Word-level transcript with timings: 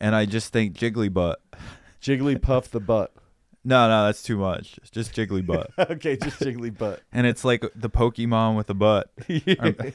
and 0.00 0.14
I 0.14 0.26
just 0.26 0.52
think 0.52 0.74
Jiggly 0.76 1.12
Butt. 1.12 1.40
Jigglypuff 2.00 2.70
the 2.70 2.80
butt. 2.80 3.12
No, 3.64 3.88
no, 3.88 4.06
that's 4.06 4.22
too 4.22 4.38
much. 4.38 4.78
It's 4.78 4.90
just 4.90 5.14
Jiggly 5.14 5.44
Butt. 5.44 5.70
okay, 5.78 6.16
just 6.16 6.40
Jiggly 6.40 6.76
butt. 6.76 7.02
and 7.12 7.26
it's 7.26 7.44
like 7.44 7.64
the 7.74 7.90
Pokemon 7.90 8.56
with 8.56 8.70
a 8.70 8.74
butt, 8.74 9.10
or, 9.60 9.92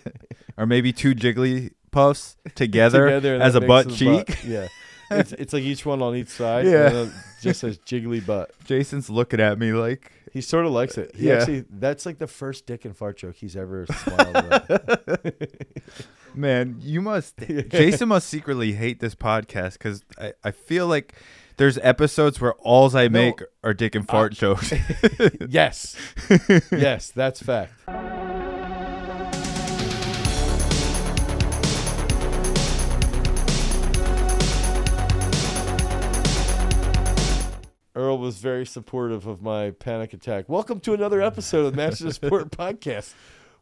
or 0.58 0.66
maybe 0.66 0.94
two 0.94 1.16
Jiggly 1.16 1.72
Puffs 1.90 2.38
together, 2.56 3.06
Together, 3.06 3.42
as 3.42 3.56
a 3.56 3.62
butt 3.62 3.90
cheek. 3.90 4.44
Yeah. 4.46 4.68
It's, 5.20 5.32
it's 5.34 5.54
like 5.54 5.64
each 5.64 5.86
one 5.86 6.02
on 6.02 6.16
each 6.16 6.30
side. 6.30 6.66
Yeah. 6.66 6.88
and 6.88 6.96
then 6.96 7.14
just 7.42 7.60
says 7.62 7.78
jiggly 7.80 8.26
butt. 8.26 8.52
Jason's 8.66 9.10
looking 9.10 9.40
at 9.40 9.58
me 9.60 9.72
like, 9.74 10.12
He 10.32 10.42
sort 10.42 10.66
of 10.66 10.72
likes 10.72 10.98
it. 10.98 11.16
He 11.16 11.28
Yeah. 11.28 11.36
actually 11.36 11.66
that's 11.70 12.06
like 12.06 12.20
the 12.20 12.28
first 12.28 12.66
dick 12.66 12.86
and 12.86 12.96
fart 12.96 13.18
joke 13.18 13.36
he's 13.36 13.56
ever 13.56 13.86
smiled 13.88 14.36
at. 14.36 15.36
man, 16.36 16.78
you 16.80 17.02
must. 17.02 17.38
Jason 17.70 18.10
must 18.10 18.28
secretly 18.30 18.74
hate 18.74 19.00
this 19.00 19.16
podcast 19.16 19.74
because 19.74 20.04
I, 20.18 20.34
I 20.44 20.52
feel 20.52 20.88
like 20.88 21.14
there's 21.58 21.78
episodes 21.80 22.42
where 22.42 22.54
alls 22.60 22.96
I 22.96 23.08
make 23.10 23.42
are 23.64 23.74
dick 23.74 23.96
and 23.96 24.08
fart 24.08 24.34
jokes. 24.34 24.74
yes. 25.50 25.96
yes, 26.72 27.12
that's 27.12 27.42
fact. 27.42 27.74
Was 38.24 38.38
very 38.38 38.66
supportive 38.66 39.28
of 39.28 39.42
my 39.42 39.72
panic 39.72 40.14
attack. 40.14 40.48
Welcome 40.48 40.80
to 40.80 40.94
another 40.94 41.22
episode 41.22 41.66
of 41.66 41.74
the 41.74 41.76
Master 41.78 42.08
of 42.08 42.16
Sport 42.16 42.52
podcast. 42.58 43.14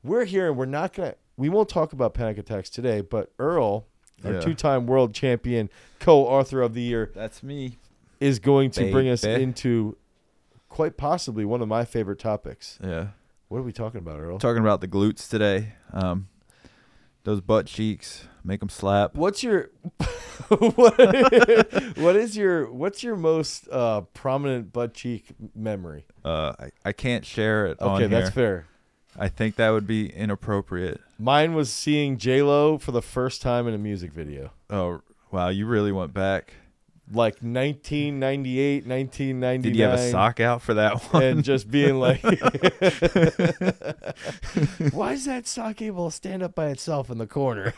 We're 0.04 0.26
here 0.26 0.50
and 0.50 0.56
we're 0.56 0.68
not 0.68 0.94
gonna 0.94 1.16
we 1.36 1.50
won't 1.50 1.68
talk 1.68 1.94
about 1.94 2.14
panic 2.14 2.38
attacks 2.38 2.70
today, 2.70 3.02
but 3.02 3.32
Earl, 3.40 3.88
our 4.24 4.34
Yeah. 4.34 4.40
two 4.40 4.54
time 4.54 4.86
world 4.86 5.16
champion, 5.16 5.72
co-author 6.00 6.62
of 6.62 6.76
the 6.76 6.82
year, 6.84 7.12
That's 7.16 7.42
me. 7.42 7.80
is 8.20 8.38
going 8.38 8.70
to 8.72 8.92
bring 8.92 9.10
us 9.10 9.24
into 9.24 9.98
quite 10.70 10.96
possibly 10.96 11.44
one 11.44 11.64
of 11.64 11.68
my 11.68 11.84
favorite 11.84 12.20
topics. 12.20 12.78
Yeah. 12.84 13.08
What 13.48 13.58
are 13.58 13.64
we 13.64 13.72
talking 13.72 13.98
about, 13.98 14.20
Earl? 14.20 14.38
Talking 14.38 14.62
about 14.62 14.80
the 14.82 14.88
glutes 14.88 15.28
today. 15.28 15.74
Um, 15.92 16.28
those 17.24 17.42
butt 17.42 17.66
cheeks 17.66 18.28
make 18.44 18.60
them 18.60 18.70
slap. 18.70 19.16
What's 19.16 19.44
your 19.44 19.70
what, 20.48 21.98
what 21.98 22.16
is 22.16 22.36
your 22.36 22.72
what's 22.72 23.04
your 23.04 23.16
most 23.16 23.68
uh, 23.72 24.02
prominent 24.14 24.74
butt 24.74 24.94
cheek 24.94 25.28
memory? 25.56 26.06
Uh, 26.24 26.54
I, 26.60 26.72
I 26.86 26.92
can't 26.94 27.26
share 27.26 27.68
it 27.68 27.82
on 27.82 28.02
Okay, 28.02 28.08
that's 28.08 28.30
fair. 28.30 28.68
I 29.18 29.28
think 29.28 29.56
that 29.58 29.72
would 29.72 29.88
be 29.88 30.08
inappropriate. 30.08 31.02
Mine 31.20 31.54
was 31.54 31.72
seeing 31.72 32.18
J 32.18 32.42
Lo 32.42 32.78
for 32.78 32.92
the 32.92 33.02
first 33.02 33.42
time 33.42 33.68
in 33.68 33.74
a 33.74 33.78
music 33.78 34.12
video, 34.12 34.52
Oh 34.70 35.02
wow, 35.32 35.50
you 35.50 35.66
really 35.66 35.92
went 35.92 36.14
back. 36.14 36.54
Like 37.14 37.36
1998, 37.42 38.88
1999. 38.88 39.62
Did 39.62 39.76
you 39.76 39.84
have 39.84 40.00
a 40.00 40.12
sock 40.12 40.40
out 40.40 40.62
for 40.62 40.74
that 40.76 41.02
one? 41.14 41.24
And 41.24 41.44
just 41.44 41.70
being 41.70 42.00
like, 42.00 42.22
why 44.94 45.14
is 45.14 45.26
that 45.26 45.48
sock 45.48 45.82
able 45.82 46.10
to 46.10 46.16
stand 46.16 46.44
up 46.44 46.56
by 46.56 46.68
itself 46.68 47.10
in 47.10 47.18
the 47.18 47.28
corner? 47.28 47.74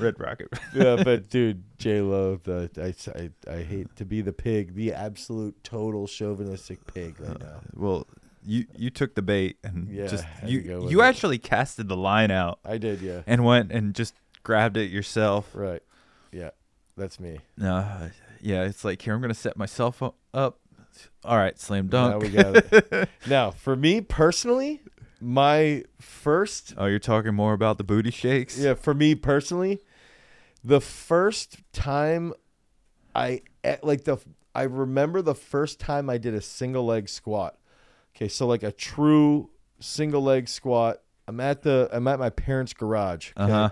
Red 0.00 0.18
Rocket. 0.18 0.48
yeah, 0.74 1.00
but 1.02 1.30
dude, 1.30 1.62
J 1.78 2.00
Lo, 2.00 2.40
the 2.42 2.68
I, 2.76 3.20
I 3.20 3.30
I 3.58 3.62
hate 3.62 3.94
to 3.96 4.04
be 4.04 4.20
the 4.20 4.32
pig, 4.32 4.74
the 4.74 4.92
absolute 4.92 5.62
total 5.62 6.06
chauvinistic 6.06 6.92
pig 6.92 7.20
right 7.20 7.40
uh, 7.40 7.44
now. 7.44 7.60
well, 7.74 8.06
you 8.44 8.66
you 8.76 8.90
took 8.90 9.14
the 9.14 9.22
bait 9.22 9.58
and 9.62 9.88
Yeah, 9.88 10.08
just 10.08 10.24
you 10.44 10.86
you 10.88 11.02
it. 11.02 11.04
actually 11.04 11.38
casted 11.38 11.88
the 11.88 11.96
line 11.96 12.32
out 12.32 12.58
I 12.64 12.78
did, 12.78 13.00
yeah, 13.00 13.22
and 13.26 13.44
went 13.44 13.70
and 13.70 13.94
just 13.94 14.14
grabbed 14.42 14.76
it 14.76 14.90
yourself. 14.90 15.50
right, 15.54 15.82
that's 17.00 17.18
me. 17.18 17.38
No, 17.56 18.10
yeah, 18.40 18.62
it's 18.62 18.84
like 18.84 19.02
here 19.02 19.14
I'm 19.14 19.20
gonna 19.20 19.34
set 19.34 19.56
myself 19.56 20.02
up. 20.02 20.58
All 21.24 21.36
right, 21.36 21.58
slam 21.58 21.88
dunk. 21.88 22.12
Now 22.12 22.18
we 22.18 22.28
got 22.30 22.56
it. 22.56 23.08
now, 23.26 23.50
for 23.50 23.74
me 23.76 24.00
personally, 24.00 24.80
my 25.20 25.84
first, 26.00 26.74
oh, 26.76 26.86
you're 26.86 26.98
talking 26.98 27.34
more 27.34 27.52
about 27.52 27.78
the 27.78 27.84
booty 27.84 28.10
shakes. 28.10 28.58
yeah, 28.58 28.74
for 28.74 28.94
me 28.94 29.14
personally, 29.14 29.80
the 30.64 30.80
first 30.80 31.58
time 31.72 32.32
I 33.14 33.42
like 33.82 34.04
the 34.04 34.18
I 34.54 34.62
remember 34.62 35.22
the 35.22 35.34
first 35.34 35.80
time 35.80 36.10
I 36.10 36.18
did 36.18 36.34
a 36.34 36.40
single 36.40 36.84
leg 36.84 37.08
squat. 37.08 37.56
Okay, 38.16 38.28
so 38.28 38.46
like 38.46 38.62
a 38.62 38.72
true 38.72 39.50
single 39.78 40.22
leg 40.22 40.48
squat. 40.48 41.02
I'm 41.28 41.40
at 41.40 41.62
the 41.62 41.88
I'm 41.92 42.06
at 42.08 42.18
my 42.18 42.30
parents' 42.30 42.72
garage. 42.72 43.30
Okay? 43.36 43.52
Uh 43.52 43.68
huh. 43.68 43.70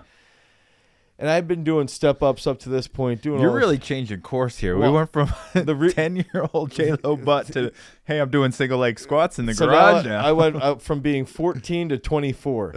And 1.21 1.29
I've 1.29 1.49
been 1.49 1.65
doing 1.65 1.89
step 1.89 2.23
ups 2.23 2.47
up 2.47 2.59
to 2.59 2.69
this 2.69 2.87
point. 2.87 3.21
Doing 3.21 3.41
You're 3.41 3.49
all 3.49 3.55
this- 3.55 3.61
really 3.61 3.77
changing 3.77 4.21
course 4.21 4.57
here. 4.59 4.77
Well, 4.77 4.89
we 4.91 4.97
went 4.97 5.11
from 5.11 5.29
the 5.53 5.75
re- 5.75 5.91
ten 5.93 6.15
year 6.15 6.47
old 6.53 6.71
J 6.71 6.93
Lo 7.03 7.15
butt 7.25 7.47
to 7.53 7.73
hey, 8.05 8.19
I'm 8.19 8.29
doing 8.29 8.53
single 8.53 8.79
leg 8.79 8.97
squats 8.99 9.37
in 9.37 9.45
the 9.45 9.53
So 9.53 9.65
garage 9.67 10.05
now 10.05 10.21
now. 10.21 10.25
I, 10.25 10.31
went 10.31 10.63
out 10.63 10.81
from 10.81 11.01
being 11.01 11.25
14 11.25 11.89
to 11.89 11.97
24, 11.97 12.75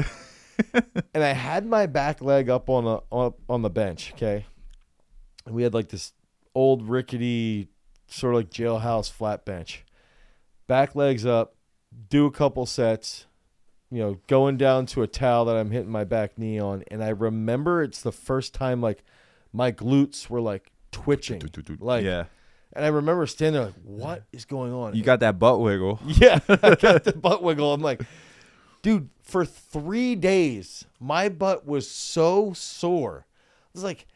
and 0.75 1.22
I 1.25 1.32
had 1.32 1.64
my 1.64 1.86
back 1.86 2.20
leg 2.20 2.50
up 2.50 2.69
on 2.69 2.84
a 2.84 3.00
on, 3.14 3.34
on 3.48 3.62
the 3.62 3.70
bench. 3.70 4.12
Okay, 4.16 4.44
and 5.47 5.54
we 5.54 5.62
had 5.62 5.72
like 5.72 5.88
this 5.91 6.12
old 6.52 6.88
rickety 6.88 7.69
sort 8.08 8.34
of 8.34 8.41
like 8.41 8.50
jailhouse 8.50 9.08
flat 9.08 9.44
bench. 9.44 9.84
Back 10.66 10.97
legs 10.97 11.25
up, 11.25 11.54
do 12.08 12.26
a 12.26 12.31
couple 12.32 12.66
sets. 12.66 13.26
You 13.92 13.98
know, 13.98 14.20
going 14.26 14.56
down 14.56 14.86
to 14.86 15.03
a 15.03 15.06
towel 15.06 15.44
that 15.44 15.56
I'm 15.56 15.70
hitting 15.70 15.91
my 15.91 16.04
back 16.04 16.38
knee 16.38 16.58
on, 16.58 16.82
and 16.91 17.04
I 17.04 17.10
remember 17.10 17.82
it's 17.82 18.00
the 18.00 18.10
first 18.10 18.54
time 18.54 18.80
like 18.80 19.04
my 19.53 19.70
glutes 19.70 20.30
were 20.30 20.41
like 20.41 20.72
twitching, 20.92 21.42
like, 21.78 22.04
yeah, 22.04 22.25
and 22.72 22.84
I 22.84 22.88
remember 22.88 23.26
standing 23.26 23.60
there 23.60 23.66
like, 23.66 23.75
what 23.84 24.25
is 24.32 24.47
going 24.47 24.72
on? 24.72 24.94
you 24.94 25.02
got 25.02 25.20
that 25.20 25.38
butt 25.38 25.60
wiggle. 25.60 26.00
Yeah, 26.06 26.41
I 26.48 26.75
got 26.75 27.04
the 27.04 27.12
butt 27.12 27.42
wiggle. 27.42 27.75
I'm 27.75 27.82
like, 27.82 28.02
dude, 28.81 29.10
for 29.22 29.44
three 29.44 30.14
days, 30.14 30.86
my 30.98 31.28
butt 31.28 31.66
was 31.66 31.91
so 31.91 32.54
sore. 32.54 33.26
I 33.28 33.69
was 33.75 33.84
like, 33.84 34.06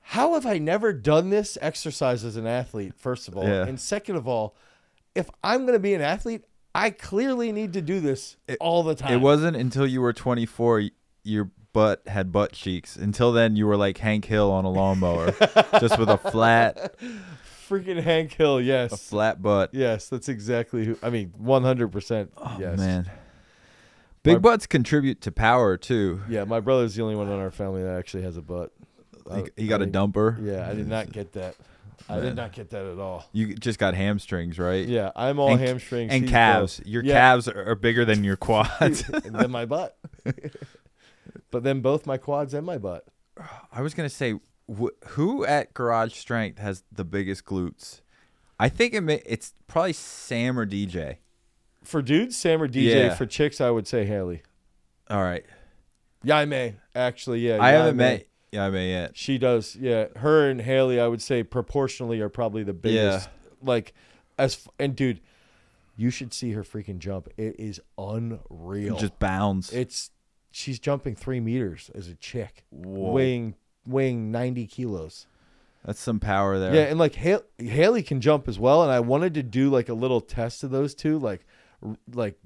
how 0.00 0.34
have 0.34 0.46
I 0.46 0.56
never 0.56 0.94
done 0.94 1.28
this 1.28 1.58
exercise 1.60 2.24
as 2.24 2.36
an 2.36 2.46
athlete, 2.46 2.94
first 2.96 3.28
of 3.28 3.36
all? 3.36 3.44
Yeah. 3.44 3.66
And 3.66 3.78
second 3.78 4.16
of 4.16 4.26
all, 4.26 4.56
if 5.14 5.28
I'm 5.44 5.62
going 5.62 5.74
to 5.74 5.78
be 5.78 5.92
an 5.92 6.00
athlete, 6.00 6.44
I 6.78 6.90
clearly 6.90 7.50
need 7.50 7.72
to 7.72 7.82
do 7.82 7.98
this 7.98 8.36
all 8.60 8.84
the 8.84 8.94
time. 8.94 9.12
It 9.12 9.20
wasn't 9.20 9.56
until 9.56 9.84
you 9.84 10.00
were 10.00 10.12
24 10.12 10.90
your 11.24 11.50
butt 11.72 12.06
had 12.06 12.30
butt 12.30 12.52
cheeks. 12.52 12.94
Until 12.94 13.32
then, 13.32 13.56
you 13.56 13.66
were 13.66 13.76
like 13.76 13.98
Hank 13.98 14.24
Hill 14.24 14.52
on 14.52 14.64
a 14.64 14.70
lawnmower, 14.70 15.32
just 15.80 15.98
with 15.98 16.08
a 16.08 16.16
flat, 16.18 16.94
freaking 17.68 18.00
Hank 18.00 18.32
Hill. 18.32 18.60
Yes. 18.60 18.92
A 18.92 18.96
flat 18.96 19.42
butt. 19.42 19.70
Yes, 19.74 20.08
that's 20.08 20.28
exactly 20.28 20.84
who. 20.84 20.96
I 21.02 21.10
mean, 21.10 21.34
100%. 21.42 22.28
Oh 22.36 22.56
yes. 22.60 22.78
man, 22.78 23.10
big 24.22 24.34
My- 24.34 24.38
butts 24.38 24.68
contribute 24.68 25.20
to 25.22 25.32
power 25.32 25.76
too. 25.76 26.22
Yeah, 26.28 26.44
my 26.44 26.60
brother's 26.60 26.94
the 26.94 27.02
only 27.02 27.16
one 27.16 27.26
in 27.26 27.40
our 27.40 27.50
family 27.50 27.82
that 27.82 27.98
actually 27.98 28.22
has 28.22 28.36
a 28.36 28.42
butt. 28.42 28.72
He, 29.26 29.30
uh, 29.34 29.44
he 29.56 29.66
got 29.66 29.80
I 29.80 29.84
a 29.84 29.86
mean, 29.86 29.92
dumper. 29.94 30.38
Yeah, 30.46 30.70
I 30.70 30.74
did 30.74 30.86
not 30.86 31.10
get 31.10 31.32
that. 31.32 31.56
I 32.08 32.20
did 32.20 32.36
not 32.36 32.52
get 32.52 32.70
that 32.70 32.84
at 32.86 32.98
all. 32.98 33.24
You 33.32 33.54
just 33.54 33.78
got 33.78 33.94
hamstrings, 33.94 34.58
right? 34.58 34.86
Yeah, 34.86 35.10
I'm 35.16 35.38
all 35.38 35.52
And- 35.52 35.60
hamstrings 35.60 36.12
And 36.12 36.28
calves. 36.28 36.80
Your 36.84 37.02
Yeah. 37.04 37.14
calves 37.14 37.48
are 37.48 37.74
bigger 37.74 38.04
than 38.04 38.24
your 38.24 38.36
quads. 38.48 39.02
than 39.24 39.50
my 39.50 39.64
butt. 39.66 39.96
but 41.50 41.62
then 41.62 41.80
both 41.80 42.06
my 42.06 42.16
quads 42.16 42.54
and 42.54 42.66
my 42.66 42.78
butt. 42.78 43.04
I 43.72 43.82
was 43.82 43.94
gonna 43.94 44.08
say, 44.08 44.34
wh- 44.70 44.96
who 45.10 45.44
at 45.44 45.74
Garage 45.74 46.14
Strength 46.14 46.58
has 46.58 46.82
the 46.90 47.04
biggest 47.04 47.44
glutes? 47.44 48.00
I 48.58 48.68
think 48.68 48.92
it 48.94 49.02
may, 49.02 49.22
it's 49.24 49.54
probably 49.68 49.92
Sam 49.92 50.58
or 50.58 50.66
DJ. 50.66 51.18
For 51.84 52.02
dudes, 52.02 52.36
Sam 52.36 52.60
or 52.62 52.68
DJ. 52.68 52.94
Yeah. 52.94 53.14
For 53.14 53.24
chicks, 53.26 53.60
I 53.60 53.70
would 53.70 53.86
say 53.86 54.04
Haley. 54.04 54.42
All 55.08 55.22
right, 55.22 55.44
Yeah, 56.22 56.36
I 56.36 56.44
may 56.44 56.74
actually. 56.94 57.40
Yeah, 57.40 57.62
I 57.62 57.70
haven't 57.70 57.96
may. 57.96 58.04
met. 58.04 58.26
Yeah, 58.52 58.64
I 58.66 58.70
may 58.70 58.90
yet. 58.90 59.16
She 59.16 59.38
does. 59.38 59.76
Yeah, 59.76 60.06
her 60.16 60.48
and 60.48 60.60
Haley, 60.60 61.00
I 61.00 61.06
would 61.06 61.22
say 61.22 61.42
proportionally 61.42 62.20
are 62.20 62.28
probably 62.28 62.62
the 62.62 62.72
biggest. 62.72 63.28
Yeah. 63.28 63.48
Like, 63.62 63.92
as 64.38 64.66
and 64.78 64.96
dude, 64.96 65.20
you 65.96 66.10
should 66.10 66.32
see 66.32 66.52
her 66.52 66.62
freaking 66.62 66.98
jump. 66.98 67.28
It 67.36 67.56
is 67.58 67.80
unreal. 67.98 68.96
Just 68.96 69.18
bounds. 69.18 69.72
it's 69.72 70.10
she's 70.50 70.78
jumping 70.78 71.14
three 71.14 71.40
meters 71.40 71.90
as 71.94 72.08
a 72.08 72.14
chick, 72.14 72.64
Whoa. 72.70 73.12
weighing 73.12 73.54
weighing 73.86 74.30
ninety 74.30 74.66
kilos. 74.66 75.26
That's 75.84 76.00
some 76.00 76.20
power 76.20 76.58
there. 76.58 76.74
Yeah, 76.74 76.82
and 76.82 76.98
like 76.98 77.14
Hal- 77.14 77.44
Haley 77.58 78.02
can 78.02 78.20
jump 78.20 78.48
as 78.48 78.58
well, 78.58 78.82
and 78.82 78.90
I 78.90 79.00
wanted 79.00 79.34
to 79.34 79.42
do 79.42 79.70
like 79.70 79.88
a 79.88 79.94
little 79.94 80.20
test 80.20 80.64
of 80.64 80.70
those 80.70 80.94
two, 80.94 81.18
like 81.18 81.46
like 82.12 82.38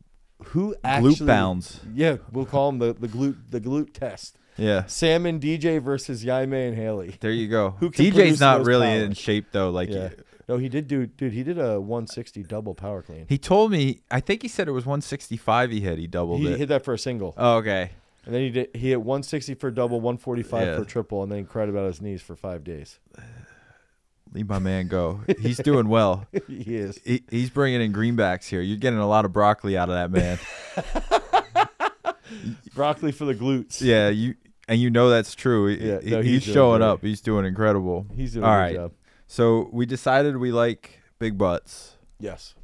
who 0.47 0.75
actually 0.83 1.15
glute 1.15 1.27
bounds. 1.27 1.81
Yeah, 1.95 2.17
we'll 2.33 2.47
call 2.47 2.71
them 2.73 2.79
the 2.79 2.93
the 2.95 3.09
glute 3.09 3.37
the 3.51 3.61
glute 3.61 3.93
test. 3.93 4.37
Yeah. 4.57 4.85
Sam 4.87 5.25
and 5.27 5.41
DJ 5.41 5.81
versus 5.83 6.25
Yaime 6.25 6.69
and 6.69 6.77
Haley. 6.77 7.17
There 7.21 7.31
you 7.31 7.49
go. 7.49 7.71
Who 7.81 7.91
can 7.91 8.05
DJ's 8.05 8.15
produce 8.15 8.41
not 8.41 8.65
really 8.65 8.87
power? 8.87 9.05
in 9.05 9.13
shape 9.15 9.47
though. 9.53 9.71
Like 9.71 9.89
Yeah. 9.89 10.11
No, 10.49 10.59
he 10.59 10.69
did 10.69 10.89
do 10.89 11.07
dude. 11.07 11.33
He 11.33 11.43
did 11.43 11.59
a 11.59 11.81
160 11.81 12.43
double 12.43 12.75
power 12.75 13.01
clean. 13.03 13.27
he 13.29 13.39
told 13.39 13.71
me. 13.71 14.01
I 14.11 14.21
think 14.21 14.43
he 14.43 14.49
said 14.49 14.69
it 14.69 14.73
was 14.73 14.85
165. 14.85 15.71
He 15.71 15.81
hit. 15.81 15.99
He 15.99 16.07
doubled 16.07 16.41
He 16.41 16.49
it. 16.53 16.59
hit 16.59 16.69
that 16.69 16.85
for 16.85 16.93
a 16.95 16.99
single. 16.99 17.33
oh, 17.39 17.57
okay. 17.59 17.91
And 18.27 18.35
then 18.35 18.43
he 18.43 18.51
did 18.51 18.69
he 18.75 18.91
hit 18.91 19.01
160 19.01 19.55
for 19.55 19.71
double, 19.71 20.01
145 20.01 20.67
Yeah. 20.67 20.77
for 20.77 20.85
triple, 20.85 21.23
and 21.23 21.33
then 21.33 21.39
he 21.39 21.45
cried 21.45 21.69
about 21.69 21.87
his 21.87 22.01
knees 22.03 22.21
for 22.23 22.37
five 22.37 22.63
days. 22.65 22.99
Leave 24.35 24.49
my 24.49 24.59
man 24.59 24.89
go. 24.89 25.21
He's 25.41 25.59
doing 25.59 25.89
well. 25.89 26.27
he 26.49 26.77
is. 26.77 26.99
He, 27.05 27.23
he's 27.31 27.51
bringing 27.51 27.81
in 27.83 27.93
greenbacks 27.93 28.47
here. 28.49 28.61
You're 28.63 28.79
getting 28.79 28.99
a 28.99 29.07
lot 29.09 29.25
of 29.27 29.33
broccoli 29.33 29.77
out 29.77 29.91
of 29.91 29.95
that 29.95 30.11
man. 30.11 30.39
Broccoli 32.75 33.13
for 33.13 33.27
the 33.27 33.35
glutes. 33.35 33.83
yeah, 33.83 34.09
you 34.09 34.35
and 34.69 34.81
you 34.81 34.91
know 34.91 35.11
that's 35.11 35.35
true. 35.35 35.69
Yeah, 35.69 36.01
he- 36.01 36.11
no, 36.11 36.23
he's, 36.23 36.45
he's 36.45 36.55
showing 36.55 36.79
great. 36.81 36.87
up. 36.89 37.01
He's 37.03 37.21
doing 37.21 37.45
incredible. 37.47 38.07
He's 38.15 38.33
doing 38.35 38.45
All 38.45 38.55
a 38.55 38.59
right. 38.59 38.75
job. 38.75 38.93
So 39.27 39.69
we 39.73 39.87
decided 39.87 40.37
we 40.37 40.53
like 40.53 41.01
big 41.19 41.39
butts, 41.39 41.97
Yes. 42.21 42.55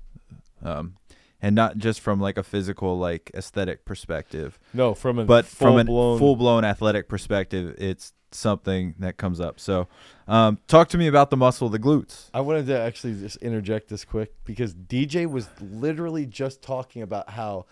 um, 0.62 0.96
and 1.40 1.54
not 1.54 1.78
just 1.78 2.00
from 2.00 2.20
like 2.20 2.36
a 2.36 2.42
physical 2.42 2.98
like 2.98 3.30
aesthetic 3.34 3.84
perspective, 3.84 4.58
No, 4.74 4.94
from 4.94 5.18
a 5.18 5.24
but 5.24 5.46
from 5.46 5.76
a 5.76 5.84
full-blown- 5.84 6.18
full 6.18 6.36
blown 6.36 6.64
athletic 6.64 7.08
perspective, 7.08 7.74
it's 7.78 8.12
something 8.30 8.94
that 8.98 9.16
comes 9.16 9.40
up. 9.40 9.58
So, 9.58 9.88
um, 10.26 10.58
talk 10.66 10.88
to 10.90 10.98
me 10.98 11.06
about 11.06 11.30
the 11.30 11.36
muscle, 11.38 11.70
the 11.70 11.78
glutes. 11.78 12.28
I 12.34 12.42
wanted 12.42 12.66
to 12.66 12.78
actually 12.78 13.14
just 13.18 13.38
interject 13.38 13.88
this 13.88 14.04
quick 14.04 14.34
because 14.44 14.74
DJ 14.74 15.24
was 15.26 15.48
literally 15.62 16.26
just 16.26 16.60
talking 16.60 17.00
about 17.00 17.30
how 17.30 17.64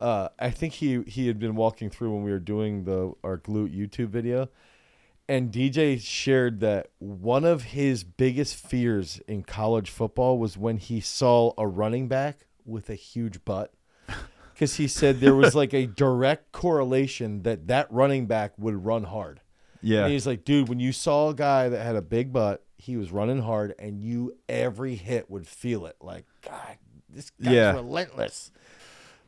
uh, 0.00 0.28
I 0.38 0.50
think 0.50 0.74
he 0.74 1.02
he 1.02 1.26
had 1.26 1.38
been 1.38 1.54
walking 1.56 1.90
through 1.90 2.14
when 2.14 2.22
we 2.24 2.30
were 2.30 2.38
doing 2.38 2.84
the 2.84 3.12
our 3.24 3.38
glute 3.38 3.74
YouTube 3.76 4.08
video, 4.08 4.48
and 5.28 5.50
DJ 5.52 6.00
shared 6.00 6.60
that 6.60 6.88
one 6.98 7.44
of 7.44 7.62
his 7.64 8.04
biggest 8.04 8.54
fears 8.56 9.20
in 9.26 9.42
college 9.42 9.90
football 9.90 10.38
was 10.38 10.56
when 10.56 10.76
he 10.78 11.00
saw 11.00 11.52
a 11.58 11.66
running 11.66 12.08
back 12.08 12.46
with 12.64 12.90
a 12.90 12.94
huge 12.94 13.44
butt. 13.44 13.72
Because 14.52 14.76
he 14.76 14.88
said 14.88 15.20
there 15.20 15.34
was 15.34 15.54
like 15.54 15.74
a 15.74 15.86
direct 16.04 16.50
correlation 16.52 17.42
that 17.42 17.66
that 17.68 17.90
running 17.92 18.24
back 18.26 18.52
would 18.56 18.86
run 18.86 19.04
hard. 19.04 19.40
Yeah, 19.82 20.04
And 20.04 20.12
he's 20.12 20.26
like, 20.26 20.44
dude, 20.44 20.68
when 20.70 20.80
you 20.80 20.92
saw 20.92 21.28
a 21.28 21.34
guy 21.34 21.68
that 21.68 21.84
had 21.84 21.94
a 21.94 22.00
big 22.02 22.32
butt, 22.32 22.64
he 22.78 22.96
was 22.96 23.12
running 23.12 23.42
hard, 23.42 23.74
and 23.78 24.02
you 24.02 24.34
every 24.48 24.94
hit 24.96 25.30
would 25.30 25.46
feel 25.46 25.84
it. 25.86 25.96
Like, 26.00 26.24
God, 26.42 26.78
this 27.08 27.30
guy's 27.30 27.52
Yeah. 27.52 27.72
relentless. 27.74 28.50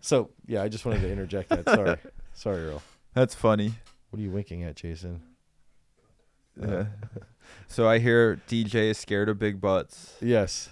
So 0.01 0.31
yeah, 0.47 0.63
I 0.63 0.69
just 0.69 0.85
wanted 0.87 1.01
to 1.03 1.11
interject 1.11 1.49
that. 1.51 1.69
Sorry, 1.69 1.97
sorry, 2.33 2.67
Earl. 2.67 2.83
that's 3.15 3.35
funny. 3.35 3.75
What 4.11 4.19
are 4.21 4.23
you 4.23 4.31
winking 4.31 4.63
at, 4.65 4.77
Jason? 4.77 5.21
Yeah. 6.61 6.67
Uh, 6.67 6.85
so 7.69 7.89
I 7.89 7.99
hear 7.99 8.41
DJ 8.49 8.91
is 8.91 8.99
scared 8.99 9.29
of 9.29 9.39
big 9.39 9.61
butts. 9.61 10.15
Yes. 10.21 10.71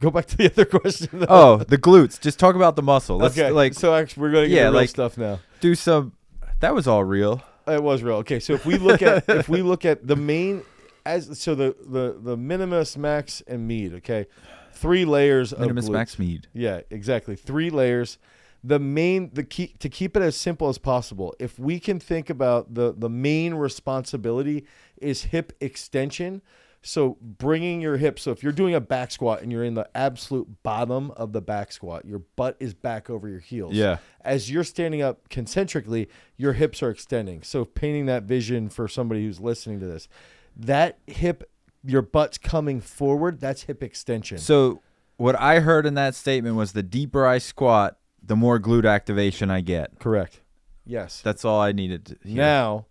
Go 0.00 0.10
back 0.10 0.26
to 0.26 0.36
the 0.36 0.46
other 0.50 0.64
question. 0.64 1.08
though. 1.20 1.26
Oh, 1.28 1.56
the 1.58 1.76
glutes. 1.78 2.18
Just 2.20 2.38
talk 2.38 2.54
about 2.54 2.76
the 2.76 2.82
muscle. 2.82 3.18
Let's 3.18 3.38
okay. 3.38 3.50
like 3.50 3.74
so 3.74 3.94
actually, 3.94 4.22
we're 4.22 4.32
gonna 4.32 4.48
get 4.48 4.54
Yeah, 4.56 4.62
real 4.64 4.72
like- 4.72 4.88
stuff 4.88 5.18
now. 5.18 5.40
do 5.60 5.74
some. 5.74 6.12
That 6.60 6.74
was 6.74 6.86
all 6.86 7.04
real. 7.04 7.42
It 7.66 7.82
was 7.82 8.02
real. 8.02 8.16
Okay, 8.16 8.40
so 8.40 8.54
if 8.54 8.64
we 8.66 8.78
look 8.78 9.00
at 9.02 9.28
if 9.28 9.48
we 9.48 9.62
look 9.62 9.84
at 9.84 10.06
the 10.06 10.16
main 10.16 10.62
as 11.06 11.38
so 11.40 11.54
the 11.54 11.76
the 11.84 12.18
the 12.20 12.36
minimus, 12.36 12.96
max, 12.96 13.42
and 13.46 13.66
mead. 13.66 13.94
Okay, 13.94 14.26
three 14.72 15.04
layers 15.04 15.56
Minimus 15.56 15.84
of 15.86 15.90
glutes. 15.90 15.94
max 15.94 16.18
mead. 16.18 16.48
Yeah, 16.52 16.80
exactly. 16.90 17.36
Three 17.36 17.70
layers. 17.70 18.18
The 18.62 18.78
main 18.78 19.30
the 19.32 19.42
key 19.44 19.74
to 19.78 19.88
keep 19.88 20.16
it 20.16 20.22
as 20.22 20.36
simple 20.36 20.68
as 20.68 20.76
possible. 20.76 21.34
If 21.38 21.58
we 21.58 21.80
can 21.80 21.98
think 21.98 22.28
about 22.28 22.74
the 22.74 22.92
the 22.96 23.08
main 23.08 23.54
responsibility 23.54 24.66
is 24.98 25.24
hip 25.24 25.52
extension. 25.60 26.42
So 26.82 27.18
bringing 27.20 27.82
your 27.82 27.98
hips. 27.98 28.22
So 28.22 28.30
if 28.30 28.42
you're 28.42 28.52
doing 28.52 28.74
a 28.74 28.80
back 28.80 29.10
squat 29.10 29.42
and 29.42 29.52
you're 29.52 29.64
in 29.64 29.74
the 29.74 29.88
absolute 29.94 30.62
bottom 30.62 31.10
of 31.10 31.32
the 31.34 31.42
back 31.42 31.72
squat, 31.72 32.06
your 32.06 32.20
butt 32.36 32.56
is 32.58 32.72
back 32.72 33.10
over 33.10 33.28
your 33.28 33.40
heels. 33.40 33.74
Yeah. 33.74 33.98
As 34.22 34.50
you're 34.50 34.64
standing 34.64 35.02
up 35.02 35.28
concentrically, 35.28 36.08
your 36.38 36.54
hips 36.54 36.82
are 36.82 36.88
extending. 36.88 37.42
So 37.42 37.66
painting 37.66 38.06
that 38.06 38.22
vision 38.22 38.70
for 38.70 38.88
somebody 38.88 39.24
who's 39.26 39.40
listening 39.40 39.78
to 39.80 39.86
this, 39.86 40.08
that 40.56 40.98
hip, 41.06 41.50
your 41.84 42.02
butt's 42.02 42.38
coming 42.38 42.80
forward. 42.80 43.40
That's 43.40 43.62
hip 43.62 43.82
extension. 43.82 44.38
So 44.38 44.82
what 45.16 45.38
I 45.38 45.60
heard 45.60 45.86
in 45.86 45.94
that 45.94 46.14
statement 46.14 46.56
was 46.56 46.72
the 46.72 46.82
deeper 46.82 47.26
I 47.26 47.38
squat, 47.38 47.98
the 48.22 48.36
more 48.36 48.58
glute 48.58 48.88
activation 48.88 49.50
I 49.50 49.60
get. 49.60 49.98
Correct. 49.98 50.40
Yes. 50.86 51.20
That's 51.20 51.44
all 51.44 51.60
I 51.60 51.72
needed 51.72 52.06
to 52.06 52.16
hear. 52.24 52.36
Now, 52.36 52.86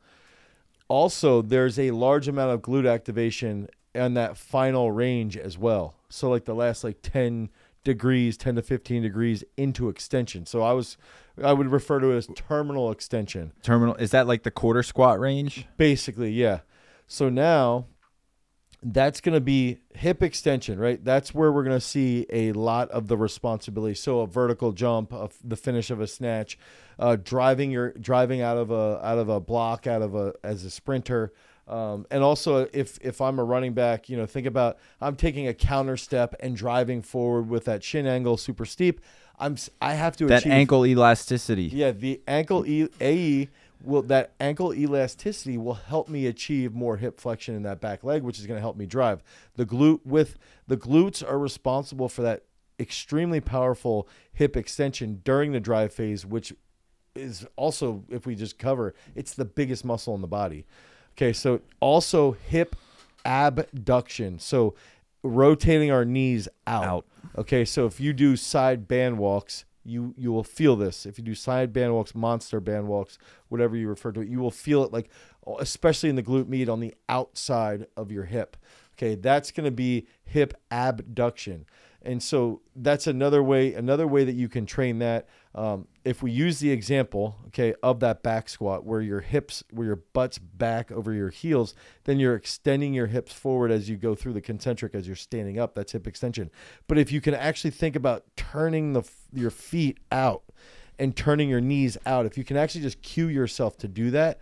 also, 0.88 1.42
there's 1.42 1.78
a 1.80 1.92
large 1.92 2.28
amount 2.28 2.52
of 2.52 2.62
glute 2.62 2.92
activation 2.92 3.68
on 3.96 4.14
that 4.14 4.38
final 4.38 4.92
range 4.92 5.38
as 5.38 5.58
well. 5.58 5.96
So, 6.10 6.30
like 6.30 6.46
the 6.46 6.56
last 6.56 6.84
like 6.84 7.02
10 7.02 7.50
degrees, 7.84 8.38
10 8.38 8.56
to 8.56 8.62
15 8.62 9.02
degrees 9.02 9.44
into 9.58 9.90
extension. 9.90 10.46
So, 10.46 10.62
I 10.62 10.74
was, 10.74 10.98
I 11.44 11.54
would 11.54 11.72
refer 11.72 12.00
to 12.00 12.12
it 12.12 12.18
as 12.18 12.28
terminal 12.36 12.92
extension. 12.92 13.54
Terminal 13.64 13.96
is 13.96 14.12
that 14.12 14.28
like 14.28 14.44
the 14.44 14.52
quarter 14.52 14.84
squat 14.84 15.20
range? 15.20 15.68
Basically, 15.78 16.32
yeah. 16.32 16.60
So 17.10 17.28
now 17.28 17.88
that's 18.82 19.20
going 19.20 19.34
to 19.34 19.42
be 19.42 19.80
hip 19.94 20.24
extension, 20.24 20.80
right? 20.80 21.04
That's 21.04 21.34
where 21.34 21.52
we're 21.52 21.64
going 21.64 21.76
to 21.76 21.82
see 21.86 22.26
a 22.32 22.54
lot 22.54 22.90
of 22.92 23.08
the 23.08 23.18
responsibility. 23.18 23.96
So 23.96 24.22
a 24.22 24.28
vertical 24.28 24.72
jump, 24.72 25.12
of 25.12 25.36
the 25.44 25.58
finish 25.58 25.90
of 25.90 26.00
a 26.00 26.08
snatch, 26.08 26.58
uh, 26.98 27.18
driving 27.22 27.72
your 27.72 27.92
driving 27.94 28.42
out 28.42 28.58
of 28.58 28.72
a 28.72 29.02
out 29.04 29.18
of 29.18 29.28
a 29.28 29.40
block, 29.40 29.88
out 29.88 30.02
of 30.02 30.16
a 30.16 30.34
as 30.44 30.64
a 30.64 30.70
sprinter. 30.70 31.34
Um, 31.68 32.06
and 32.10 32.24
also, 32.24 32.68
if 32.72 32.98
if 33.02 33.20
I'm 33.22 33.40
a 33.40 33.44
running 33.44 33.74
back, 33.74 34.08
you 34.08 34.16
know, 34.16 34.26
think 34.28 34.48
about 34.48 34.78
I'm 35.02 35.16
taking 35.16 35.48
a 35.48 35.54
counter 35.54 35.98
step 35.98 36.36
and 36.40 36.56
driving 36.56 37.02
forward 37.02 37.50
with 37.50 37.66
that 37.66 37.84
shin 37.84 38.06
angle 38.08 38.38
super 38.38 38.66
steep. 38.66 39.02
I'm 39.40 39.58
I 39.82 39.96
have 39.96 40.16
to 40.18 40.28
That 40.28 40.42
achieve 40.42 40.54
ankle 40.54 40.86
elasticity. 40.86 41.64
yeah, 41.64 41.92
the 41.92 42.22
ankle 42.28 42.66
e- 42.66 42.90
AE 43.02 43.50
will 43.82 44.02
that 44.04 44.34
ankle 44.40 44.74
elasticity 44.74 45.58
will 45.58 45.76
help 45.76 46.10
me 46.10 46.28
achieve 46.28 46.74
more 46.74 46.98
hip 46.98 47.20
flexion 47.20 47.56
in 47.56 47.64
that 47.64 47.80
back 47.80 48.04
leg, 48.04 48.24
which 48.24 48.40
is 48.40 48.46
going 48.46 48.58
to 48.58 48.62
help 48.62 48.78
me 48.78 48.86
drive. 48.86 49.24
The 49.56 49.66
glute 49.66 50.06
with 50.06 50.38
the 50.68 50.78
glutes 50.78 51.24
are 51.28 51.40
responsible 51.40 52.10
for 52.10 52.22
that 52.24 52.44
extremely 52.80 53.42
powerful 53.42 54.08
hip 54.34 54.56
extension 54.56 55.22
during 55.24 55.52
the 55.52 55.60
drive 55.60 55.94
phase, 55.94 56.26
which 56.26 56.54
is 57.16 57.46
also 57.56 58.04
if 58.10 58.26
we 58.26 58.36
just 58.36 58.58
cover, 58.58 58.94
it's 59.16 59.34
the 59.34 59.46
biggest 59.46 59.84
muscle 59.84 60.16
in 60.16 60.22
the 60.22 60.28
body. 60.28 60.66
Okay, 61.14 61.34
so 61.34 61.62
also 61.80 62.32
hip 62.32 62.76
abduction. 63.26 64.40
So 64.40 64.76
rotating 65.24 65.92
our 65.92 66.06
knees 66.06 66.48
out. 66.66 66.86
Out. 66.86 67.06
Okay, 67.38 67.66
so 67.66 67.86
if 67.86 68.00
you 68.00 68.14
do 68.14 68.36
side 68.36 68.88
band 68.88 69.18
walks, 69.18 69.66
you 69.90 70.14
you 70.18 70.32
will 70.32 70.44
feel 70.44 70.76
this. 70.76 71.06
If 71.06 71.18
you 71.18 71.24
do 71.24 71.36
side 71.36 71.74
band 71.74 71.94
walks, 71.94 72.16
monster 72.16 72.60
band 72.60 72.88
walks, 72.88 73.18
whatever 73.50 73.76
you 73.76 73.88
refer 73.88 74.12
to 74.12 74.22
it, 74.22 74.28
you 74.28 74.40
will 74.40 74.52
feel 74.52 74.84
it 74.84 74.94
like 74.94 75.10
especially 75.60 76.10
in 76.10 76.16
the 76.16 76.24
glute 76.24 76.48
med 76.48 76.70
on 76.70 76.80
the 76.80 76.94
outside 77.08 77.88
of 77.98 78.12
your 78.12 78.26
hip. 78.26 78.56
Okay, 78.98 79.16
that's 79.16 79.52
going 79.52 79.66
to 79.66 79.72
be 79.72 80.08
hip 80.24 80.54
abduction. 80.70 81.66
And 82.02 82.24
so 82.24 82.62
that's 82.76 83.08
another 83.08 83.44
way 83.44 83.74
another 83.74 84.08
way 84.08 84.24
that 84.24 84.36
you 84.36 84.48
can 84.48 84.66
train 84.66 85.00
that. 85.00 85.28
Um, 85.54 85.88
if 86.06 86.24
we 86.24 86.32
use 86.32 86.60
the 86.60 86.72
example, 86.72 87.36
okay, 87.48 87.74
of 87.84 88.00
that 88.00 88.24
back 88.24 88.48
squat 88.48 88.86
where 88.86 89.02
your 89.02 89.20
hips, 89.20 89.64
where 89.72 89.88
your 89.88 89.96
butt's 89.98 90.38
back 90.38 90.92
over 90.92 91.12
your 91.12 91.30
heels, 91.30 91.76
then 92.06 92.20
you're 92.20 92.36
extending 92.36 92.94
your 92.94 93.08
hips 93.08 93.34
forward 93.34 93.70
as 93.72 93.90
you 93.90 93.98
go 93.98 94.16
through 94.16 94.34
the 94.34 94.42
concentric 94.42 94.96
as 94.96 95.08
you're 95.08 95.16
standing 95.16 95.60
up. 95.60 95.76
That's 95.76 95.92
hip 95.92 96.08
extension. 96.08 96.52
But 96.88 96.98
if 96.98 97.12
you 97.12 97.20
can 97.20 97.34
actually 97.34 97.72
think 97.72 97.96
about 97.96 98.24
turning 98.38 98.94
the 98.94 99.04
your 99.34 99.52
feet 99.52 99.98
out 100.12 100.44
and 100.98 101.16
turning 101.16 101.50
your 101.50 101.62
knees 101.62 101.98
out, 102.06 102.26
if 102.26 102.38
you 102.38 102.46
can 102.46 102.56
actually 102.56 102.82
just 102.82 103.02
cue 103.02 103.28
yourself 103.28 103.78
to 103.80 103.88
do 103.88 104.12
that, 104.12 104.40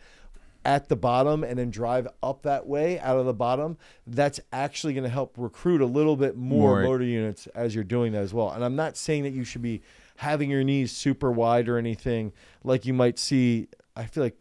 at 0.65 0.89
the 0.89 0.95
bottom 0.95 1.43
and 1.43 1.57
then 1.57 1.69
drive 1.69 2.07
up 2.21 2.43
that 2.43 2.67
way 2.67 2.99
out 2.99 3.17
of 3.17 3.25
the 3.25 3.33
bottom, 3.33 3.77
that's 4.05 4.39
actually 4.51 4.93
going 4.93 5.03
to 5.03 5.09
help 5.09 5.33
recruit 5.37 5.81
a 5.81 5.85
little 5.85 6.15
bit 6.15 6.35
more, 6.35 6.81
More- 6.81 6.83
motor 6.83 7.03
units 7.05 7.47
as 7.47 7.73
you're 7.73 7.83
doing 7.83 8.11
that 8.13 8.21
as 8.21 8.33
well. 8.33 8.51
And 8.51 8.63
I'm 8.63 8.75
not 8.75 8.97
saying 8.97 9.23
that 9.23 9.33
you 9.33 9.43
should 9.43 9.61
be 9.61 9.81
having 10.17 10.49
your 10.49 10.63
knees 10.63 10.91
super 10.91 11.31
wide 11.31 11.69
or 11.69 11.77
anything 11.77 12.33
like 12.63 12.85
you 12.85 12.93
might 12.93 13.19
see. 13.19 13.67
I 13.95 14.05
feel 14.05 14.23
like 14.23 14.37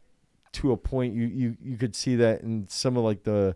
to 0.52 0.72
a 0.72 0.76
point 0.76 1.14
you 1.14 1.26
you 1.26 1.56
you 1.62 1.76
could 1.76 1.94
see 1.94 2.16
that 2.16 2.40
in 2.40 2.66
some 2.68 2.96
of 2.96 3.04
like 3.04 3.24
the 3.24 3.54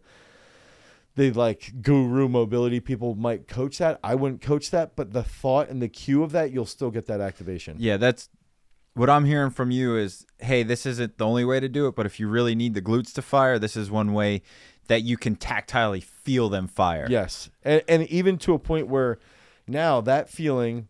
the 1.16 1.30
like 1.32 1.72
guru 1.82 2.28
mobility 2.28 2.78
people 2.80 3.14
might 3.14 3.48
coach 3.48 3.78
that. 3.78 3.98
I 4.04 4.14
wouldn't 4.14 4.42
coach 4.42 4.70
that, 4.70 4.96
but 4.96 5.12
the 5.12 5.22
thought 5.22 5.68
and 5.68 5.80
the 5.82 5.88
cue 5.88 6.22
of 6.22 6.32
that, 6.32 6.52
you'll 6.52 6.66
still 6.66 6.90
get 6.90 7.06
that 7.06 7.20
activation. 7.20 7.76
Yeah, 7.78 7.96
that's 7.96 8.28
what 9.00 9.08
I'm 9.08 9.24
hearing 9.24 9.48
from 9.48 9.70
you 9.70 9.96
is, 9.96 10.26
hey, 10.40 10.62
this 10.62 10.84
isn't 10.84 11.16
the 11.16 11.24
only 11.24 11.42
way 11.42 11.58
to 11.58 11.70
do 11.70 11.86
it, 11.86 11.96
but 11.96 12.04
if 12.04 12.20
you 12.20 12.28
really 12.28 12.54
need 12.54 12.74
the 12.74 12.82
glutes 12.82 13.14
to 13.14 13.22
fire, 13.22 13.58
this 13.58 13.74
is 13.74 13.90
one 13.90 14.12
way 14.12 14.42
that 14.88 15.04
you 15.04 15.16
can 15.16 15.36
tactilely 15.36 16.04
feel 16.04 16.50
them 16.50 16.68
fire. 16.68 17.06
Yes, 17.08 17.48
and, 17.62 17.82
and 17.88 18.02
even 18.08 18.36
to 18.40 18.52
a 18.52 18.58
point 18.58 18.88
where 18.88 19.18
now 19.66 20.02
that 20.02 20.28
feeling, 20.28 20.88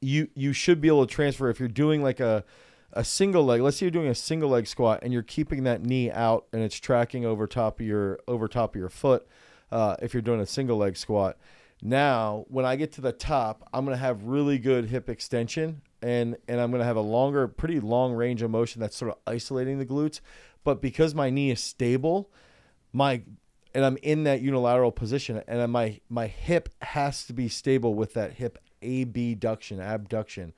you 0.00 0.28
you 0.34 0.54
should 0.54 0.80
be 0.80 0.88
able 0.88 1.06
to 1.06 1.14
transfer 1.14 1.50
if 1.50 1.60
you're 1.60 1.68
doing 1.68 2.02
like 2.02 2.20
a 2.20 2.42
a 2.94 3.04
single 3.04 3.44
leg. 3.44 3.60
Let's 3.60 3.76
say 3.76 3.84
you're 3.84 3.90
doing 3.90 4.08
a 4.08 4.14
single 4.14 4.48
leg 4.48 4.66
squat 4.66 5.00
and 5.02 5.12
you're 5.12 5.22
keeping 5.22 5.64
that 5.64 5.84
knee 5.84 6.10
out 6.10 6.46
and 6.54 6.62
it's 6.62 6.80
tracking 6.80 7.26
over 7.26 7.46
top 7.46 7.80
of 7.80 7.86
your 7.86 8.18
over 8.26 8.48
top 8.48 8.74
of 8.74 8.78
your 8.78 8.88
foot. 8.88 9.26
Uh, 9.70 9.94
if 10.00 10.14
you're 10.14 10.22
doing 10.22 10.40
a 10.40 10.46
single 10.46 10.78
leg 10.78 10.96
squat, 10.96 11.36
now 11.82 12.46
when 12.48 12.64
I 12.64 12.76
get 12.76 12.92
to 12.92 13.02
the 13.02 13.12
top, 13.12 13.68
I'm 13.74 13.84
gonna 13.84 13.98
have 13.98 14.24
really 14.24 14.58
good 14.58 14.86
hip 14.86 15.10
extension 15.10 15.82
and 16.02 16.36
and 16.48 16.60
I'm 16.60 16.70
going 16.70 16.80
to 16.80 16.86
have 16.86 16.96
a 16.96 17.02
longer, 17.02 17.48
pretty 17.48 17.80
long 17.80 18.12
range 18.12 18.42
of 18.42 18.50
motion 18.50 18.80
that's 18.80 18.96
sort 18.96 19.10
of 19.12 19.18
isolating 19.26 19.78
the 19.78 19.86
glutes. 19.86 20.20
But 20.64 20.80
because 20.80 21.14
my 21.14 21.30
knee 21.30 21.50
is 21.50 21.60
stable, 21.60 22.30
my 22.92 23.22
and 23.74 23.84
I'm 23.84 23.96
in 24.02 24.24
that 24.24 24.40
unilateral 24.40 24.92
position, 24.92 25.42
and 25.46 25.72
my 25.72 26.00
my 26.08 26.26
hip 26.26 26.68
has 26.82 27.24
to 27.26 27.32
be 27.32 27.48
stable 27.48 27.94
with 27.94 28.14
that 28.14 28.34
hip 28.34 28.58
abduction, 28.82 29.80
abduction. 29.80 30.52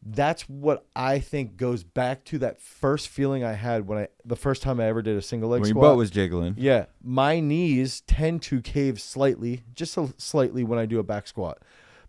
That's 0.00 0.42
what 0.48 0.86
I 0.94 1.18
think 1.18 1.56
goes 1.56 1.82
back 1.82 2.24
to 2.26 2.38
that 2.38 2.60
first 2.60 3.08
feeling 3.08 3.42
I 3.42 3.54
had 3.54 3.88
when 3.88 3.98
I 3.98 4.08
the 4.24 4.36
first 4.36 4.62
time 4.62 4.78
I 4.78 4.86
ever 4.86 5.02
did 5.02 5.16
a 5.16 5.22
single 5.22 5.50
leg 5.50 5.60
When 5.60 5.74
your 5.74 5.82
butt 5.82 5.96
was 5.96 6.10
jiggling. 6.10 6.54
Yeah, 6.56 6.86
my 7.02 7.40
knees 7.40 8.02
tend 8.02 8.42
to 8.42 8.60
cave 8.60 9.00
slightly, 9.00 9.64
just 9.74 9.96
a, 9.96 10.14
slightly 10.16 10.62
when 10.62 10.78
I 10.78 10.86
do 10.86 11.00
a 11.00 11.02
back 11.02 11.26
squat. 11.26 11.58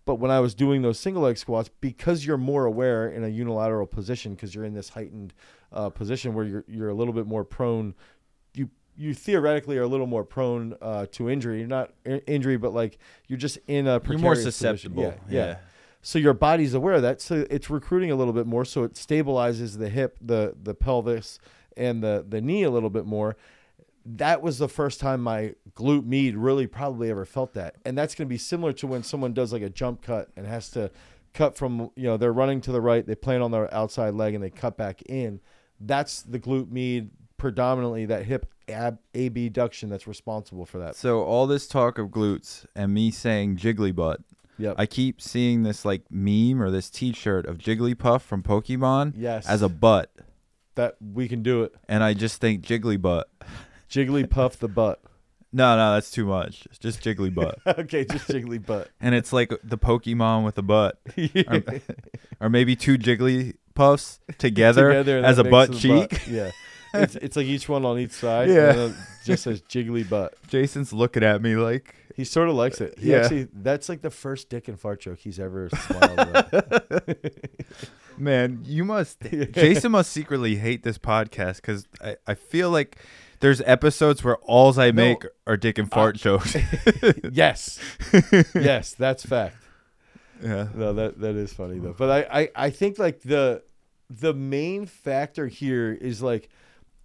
But 0.10 0.16
when 0.16 0.32
I 0.32 0.40
was 0.40 0.56
doing 0.56 0.82
those 0.82 1.00
single 1.00 1.22
leg 1.22 1.38
squats, 1.38 1.70
because 1.82 2.26
you're 2.26 2.36
more 2.36 2.66
aware 2.66 3.08
in 3.12 3.24
a 3.24 3.28
unilateral 3.28 3.86
position, 3.86 4.34
because 4.34 4.56
you're 4.56 4.66
in 4.66 4.74
this 4.74 4.90
heightened 4.90 5.36
uh, 5.72 5.90
position 5.92 6.34
where 6.34 6.46
you're 6.46 6.66
you're 6.68 6.90
a 6.90 6.96
little 6.96 7.14
bit 7.14 7.28
more 7.28 7.44
prone, 7.44 7.94
you 8.56 8.72
you 8.98 9.14
theoretically 9.14 9.78
are 9.78 9.84
a 9.84 9.88
little 9.88 10.08
more 10.08 10.24
prone 10.24 10.76
uh, 10.82 11.06
to 11.12 11.30
injury. 11.30 11.60
You're 11.60 11.68
not 11.68 11.92
i- 12.08 12.24
injury, 12.26 12.58
but 12.58 12.74
like 12.74 12.98
you're 13.28 13.38
just 13.38 13.60
in 13.68 13.86
a 13.86 14.02
You're 14.04 14.18
more 14.18 14.34
susceptible. 14.36 15.04
Yeah, 15.04 15.14
yeah. 15.30 15.58
So 16.02 16.18
your 16.18 16.34
body's 16.34 16.74
aware 16.74 16.96
of 16.96 17.04
that. 17.04 17.22
So 17.22 17.46
it's 17.48 17.70
recruiting 17.70 18.10
a 18.10 18.16
little 18.16 18.34
bit 18.34 18.48
more. 18.48 18.66
So 18.66 18.86
it 18.86 18.96
stabilizes 18.96 19.78
the 19.78 19.90
hip, 19.90 20.18
the 20.20 20.56
the 20.60 20.74
pelvis, 20.74 21.38
and 21.78 22.02
the 22.02 22.26
the 22.28 22.42
knee 22.42 22.64
a 22.64 22.72
little 22.72 22.90
bit 22.90 23.06
more. 23.06 23.38
That 24.06 24.42
was 24.42 24.58
the 24.58 24.68
first 24.68 25.00
time 25.00 25.22
my 25.22 25.54
glute 25.76 26.06
med 26.06 26.36
really 26.36 26.68
probably 26.68 27.10
ever 27.10 27.26
felt 27.26 27.54
that. 27.54 27.76
And 27.86 27.98
that's 27.98 28.16
going 28.16 28.28
to 28.28 28.30
be 28.30 28.38
similar 28.38 28.74
to 28.74 28.88
when 28.88 29.04
someone 29.04 29.34
does 29.34 29.54
like 29.54 29.62
a 29.62 29.70
jump 29.70 30.02
cut 30.02 30.30
and 30.36 30.48
has 30.48 30.70
to 30.72 30.92
cut 31.34 31.56
from, 31.56 31.92
you 31.96 32.04
know, 32.04 32.18
they're 32.18 32.34
running 32.34 32.62
to 32.62 32.72
the 32.72 32.82
right, 32.82 33.06
they 33.06 33.16
plant 33.16 33.44
on 33.44 33.52
their 33.52 33.74
outside 33.74 34.14
leg 34.14 34.34
and 34.34 34.44
they 34.44 34.50
cut 34.50 34.78
back 34.78 35.02
in. 35.04 35.40
That's 35.80 36.22
the 36.22 36.40
glute 36.40 36.72
med 36.72 37.12
predominantly 37.38 38.06
that 38.06 38.26
hip 38.26 38.48
ab 38.68 39.00
abduction 39.16 39.90
that's 39.90 40.08
responsible 40.08 40.66
for 40.66 40.80
that. 40.80 40.96
So 40.96 41.24
all 41.24 41.48
this 41.48 41.68
talk 41.68 41.98
of 41.98 42.10
glutes 42.10 42.66
and 42.76 42.94
me 42.94 43.12
saying 43.12 43.58
jiggly 43.58 43.96
butt, 43.96 44.22
Yep. 44.60 44.76
I 44.78 44.86
keep 44.86 45.22
seeing 45.22 45.64
this 45.64 45.86
like 45.86 46.04
meme 46.12 46.62
or 46.62 46.70
this 46.70 46.90
T-shirt 46.90 47.46
of 47.46 47.58
Jigglypuff 47.58 48.22
from 48.22 48.44
Pokemon 48.44 49.14
yes. 49.16 49.48
as 49.48 49.62
a 49.62 49.70
butt, 49.70 50.12
that 50.76 50.98
we 51.00 51.30
can 51.30 51.42
do 51.42 51.64
it. 51.64 51.74
and 51.88 52.04
I 52.04 52.14
just 52.14 52.42
think 52.42 52.64
jiggly 52.64 53.02
butt. 53.02 53.30
Jigglypuff 53.90 54.58
the 54.58 54.68
butt. 54.68 55.02
No, 55.52 55.76
no, 55.76 55.94
that's 55.94 56.12
too 56.12 56.26
much. 56.26 56.68
It's 56.70 56.78
just 56.78 57.02
jiggly 57.02 57.34
butt, 57.34 57.58
okay, 57.80 58.06
just 58.06 58.28
jiggly 58.28 58.64
butt. 58.64 58.90
and 59.02 59.16
it's 59.16 59.34
like 59.34 59.52
the 59.64 59.80
Pokemon 59.80 60.46
with 60.46 60.58
a 60.60 60.62
butt, 60.62 61.00
or, 61.48 61.64
or 62.40 62.50
maybe 62.50 62.76
two 62.76 63.00
jiggly 63.00 63.56
puffs 63.74 64.20
together, 64.38 64.92
and 64.92 65.26
as 65.26 65.40
a 65.40 65.44
butt 65.44 65.74
cheek. 65.74 66.28
Yeah. 66.28 66.52
It's, 66.92 67.16
it's 67.18 67.36
like 67.36 67.46
each 67.46 67.70
one 67.70 67.86
on 67.86 68.00
each 68.00 68.14
side. 68.14 68.50
Yeah. 68.50 68.92
Just 69.24 69.44
says 69.44 69.62
jiggly 69.62 70.10
butt. 70.10 70.34
Jason's 70.48 70.92
looking 70.92 71.24
at 71.24 71.40
me 71.40 71.56
like, 71.56 71.94
He 72.16 72.24
sort 72.24 72.50
of 72.50 72.56
likes 72.56 72.82
it. 72.82 72.98
He 72.98 73.12
Yeah. 73.12 73.18
actually 73.18 73.48
that's 73.54 73.90
like 73.90 74.02
the 74.02 74.10
first 74.10 74.50
dick 74.50 74.68
and 74.68 74.80
fart 74.80 75.02
joke 75.02 75.20
he's 75.20 75.40
ever 75.40 75.70
smiled 75.70 76.20
at. 76.20 77.20
man, 78.18 78.62
you 78.64 78.84
must. 78.86 79.20
Jason 79.22 79.92
must 79.92 80.12
secretly 80.12 80.56
hate 80.56 80.82
this 80.82 80.98
podcast 80.98 81.58
because 81.58 81.86
I, 82.04 82.18
I 82.26 82.34
feel 82.34 82.72
like 82.72 82.98
there's 83.40 83.62
episodes 83.62 84.24
where 84.24 84.38
alls 84.38 84.78
I 84.78 84.92
make 84.92 85.26
are 85.48 85.58
dick 85.58 85.78
and 85.78 85.90
fart 85.90 86.16
jokes. 86.18 86.56
yes. 87.32 87.80
yes, 88.54 88.94
that's 88.94 89.26
fact. 89.26 89.58
yeah. 90.42 90.68
No, 90.74 90.94
that 90.94 91.20
that 91.20 91.36
is 91.36 91.54
funny 91.54 91.80
though. 91.80 91.96
But 91.98 92.10
I, 92.32 92.42
I, 92.42 92.50
I 92.56 92.70
think 92.70 93.00
like 93.00 93.22
the 93.22 93.64
the 94.10 94.34
main 94.34 94.86
factor 94.86 95.48
here 95.48 95.94
is 95.94 96.22
like 96.22 96.50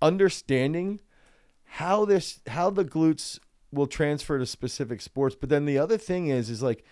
understanding 0.01 1.01
how 1.65 2.05
this 2.05 2.41
how 2.47 2.71
the 2.71 2.85
glutes 2.85 3.39
will 3.73 3.87
transfer 3.87 4.39
to 4.39 4.47
specific 4.47 5.01
sports. 5.01 5.37
But 5.39 5.49
then 5.49 5.67
the 5.67 5.79
other 5.79 5.99
thing 5.99 6.29
is 6.29 6.51
is 6.51 6.63
like 6.63 6.85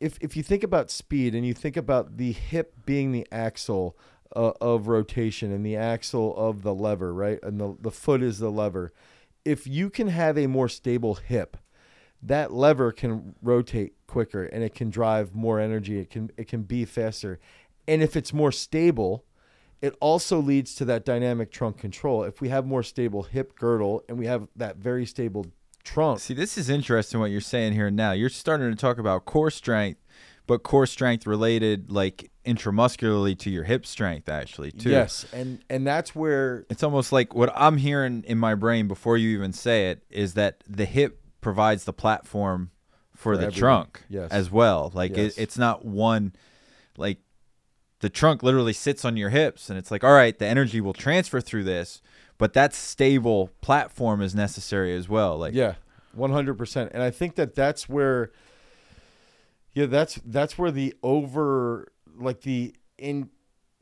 if 0.00 0.18
if 0.20 0.36
you 0.36 0.42
think 0.42 0.62
about 0.62 0.90
speed 0.90 1.34
and 1.34 1.46
you 1.46 1.54
think 1.54 1.76
about 1.76 2.16
the 2.16 2.32
hip 2.32 2.74
being 2.86 3.12
the 3.12 3.26
axle 3.32 3.96
uh, 4.34 4.52
of 4.60 4.88
rotation 4.88 5.52
and 5.52 5.64
the 5.64 5.76
axle 5.76 6.36
of 6.36 6.62
the 6.62 6.74
lever, 6.74 7.12
right? 7.12 7.38
And 7.42 7.60
the 7.60 7.76
the 7.80 7.90
foot 7.90 8.22
is 8.22 8.38
the 8.38 8.50
lever. 8.50 8.92
If 9.44 9.66
you 9.66 9.90
can 9.90 10.08
have 10.08 10.36
a 10.36 10.46
more 10.46 10.68
stable 10.68 11.14
hip, 11.14 11.56
that 12.22 12.52
lever 12.52 12.92
can 12.92 13.34
rotate 13.42 13.94
quicker 14.06 14.44
and 14.44 14.62
it 14.62 14.74
can 14.74 14.90
drive 14.90 15.34
more 15.34 15.60
energy. 15.60 15.98
It 15.98 16.10
can 16.10 16.30
it 16.36 16.48
can 16.48 16.62
be 16.62 16.84
faster. 16.84 17.38
And 17.86 18.02
if 18.02 18.16
it's 18.16 18.32
more 18.32 18.52
stable, 18.52 19.24
it 19.80 19.96
also 20.00 20.40
leads 20.40 20.74
to 20.76 20.84
that 20.86 21.04
dynamic 21.04 21.50
trunk 21.50 21.78
control. 21.78 22.24
If 22.24 22.40
we 22.40 22.48
have 22.48 22.66
more 22.66 22.82
stable 22.82 23.22
hip 23.22 23.54
girdle 23.56 24.02
and 24.08 24.18
we 24.18 24.26
have 24.26 24.48
that 24.56 24.76
very 24.76 25.06
stable 25.06 25.46
trunk, 25.84 26.20
See, 26.20 26.34
this 26.34 26.58
is 26.58 26.68
interesting 26.68 27.20
what 27.20 27.30
you're 27.30 27.40
saying 27.40 27.74
here 27.74 27.90
now. 27.90 28.12
You're 28.12 28.28
starting 28.28 28.70
to 28.70 28.76
talk 28.76 28.98
about 28.98 29.24
core 29.24 29.50
strength, 29.50 30.00
but 30.46 30.62
core 30.62 30.86
strength 30.86 31.26
related 31.26 31.90
like 31.90 32.30
intramuscularly 32.48 33.38
to 33.40 33.50
your 33.50 33.64
hip 33.64 33.84
strength, 33.86 34.28
actually, 34.28 34.72
too. 34.72 34.90
yes, 34.90 35.26
and 35.32 35.60
and 35.70 35.86
that's 35.86 36.14
where 36.14 36.64
It's 36.70 36.82
almost 36.82 37.12
like 37.12 37.34
what 37.34 37.52
I'm 37.54 37.76
hearing 37.76 38.24
in 38.26 38.38
my 38.38 38.54
brain 38.54 38.88
before 38.88 39.16
you 39.16 39.28
even 39.36 39.52
say 39.52 39.90
it 39.90 40.02
is 40.10 40.34
that 40.34 40.64
the 40.68 40.84
hip 40.86 41.20
provides 41.40 41.84
the 41.84 41.92
platform 41.92 42.70
for, 43.14 43.34
For 43.34 43.36
the 43.36 43.42
everything. 43.44 43.58
trunk 43.60 44.02
Yes. 44.08 44.30
as 44.30 44.50
well. 44.50 44.90
Like 44.94 45.16
Yes. 45.16 45.36
it, 45.36 45.42
it's 45.42 45.58
not 45.58 45.84
one, 45.84 46.32
like 46.96 47.18
the 48.00 48.08
trunk 48.08 48.42
literally 48.42 48.72
sits 48.72 49.04
on 49.04 49.16
your 49.16 49.30
hips, 49.30 49.68
and 49.70 49.78
it's 49.78 49.90
like, 49.90 50.04
all 50.04 50.12
right, 50.14 50.38
the 50.38 50.46
energy 50.46 50.80
will 50.80 50.92
transfer 50.94 51.40
through 51.40 51.64
this, 51.64 52.00
but 52.38 52.52
that 52.54 52.72
stable 52.74 53.50
platform 53.60 54.22
is 54.22 54.34
necessary 54.34 54.94
as 54.96 55.08
well. 55.08 55.36
Like, 55.36 55.52
Yeah, 55.54 55.74
one 56.12 56.30
hundred 56.30 56.56
percent. 56.58 56.90
And 56.94 57.02
I 57.02 57.10
think 57.10 57.34
that 57.34 57.54
that's 57.56 57.88
where, 57.88 58.30
yeah, 59.72 59.86
that's 59.86 60.20
that's 60.24 60.56
where 60.58 60.70
the 60.70 60.94
over 61.02 61.88
like 62.18 62.42
the 62.42 62.74
in 62.96 63.30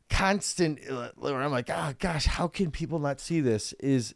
constant 0.08 0.78
uh, 0.88 1.10
I'm 1.22 1.50
like, 1.50 1.70
oh 1.70 1.92
gosh, 1.98 2.26
how 2.26 2.48
can 2.48 2.70
people 2.70 2.98
not 2.98 3.20
see 3.20 3.40
this? 3.40 3.72
Is 3.74 4.14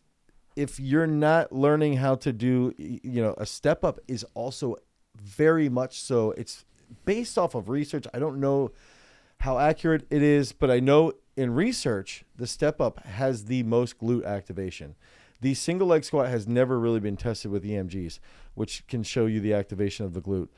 if 0.56 0.78
you're 0.78 1.06
not 1.06 1.52
learning 1.52 1.96
how 1.96 2.16
to 2.16 2.32
do, 2.32 2.74
you 2.78 3.22
know, 3.22 3.34
a 3.38 3.46
step 3.46 3.84
up 3.84 3.98
is 4.08 4.24
also 4.34 4.76
very 5.16 5.68
much 5.68 6.00
so. 6.00 6.32
It's 6.32 6.64
based 7.04 7.38
off 7.38 7.54
of 7.54 7.68
research. 7.68 8.06
I 8.12 8.18
don't 8.18 8.40
know 8.40 8.72
how 9.40 9.58
accurate 9.58 10.06
it 10.10 10.22
is, 10.22 10.52
but 10.52 10.70
I 10.70 10.80
know 10.80 11.12
in 11.36 11.54
research 11.54 12.24
the 12.36 12.46
step 12.46 12.80
up 12.80 13.04
has 13.04 13.46
the 13.46 13.62
most 13.62 13.98
glute 13.98 14.24
activation. 14.24 14.96
The 15.40 15.54
single 15.54 15.88
leg 15.88 16.04
squat 16.04 16.28
has 16.28 16.46
never 16.46 16.78
really 16.78 17.00
been 17.00 17.16
tested 17.16 17.50
with 17.50 17.64
EMGs, 17.64 18.18
which 18.54 18.86
can 18.88 19.02
show 19.02 19.26
you 19.26 19.40
the 19.40 19.54
activation 19.54 20.04
of 20.04 20.14
the 20.14 20.20
glute. 20.20 20.48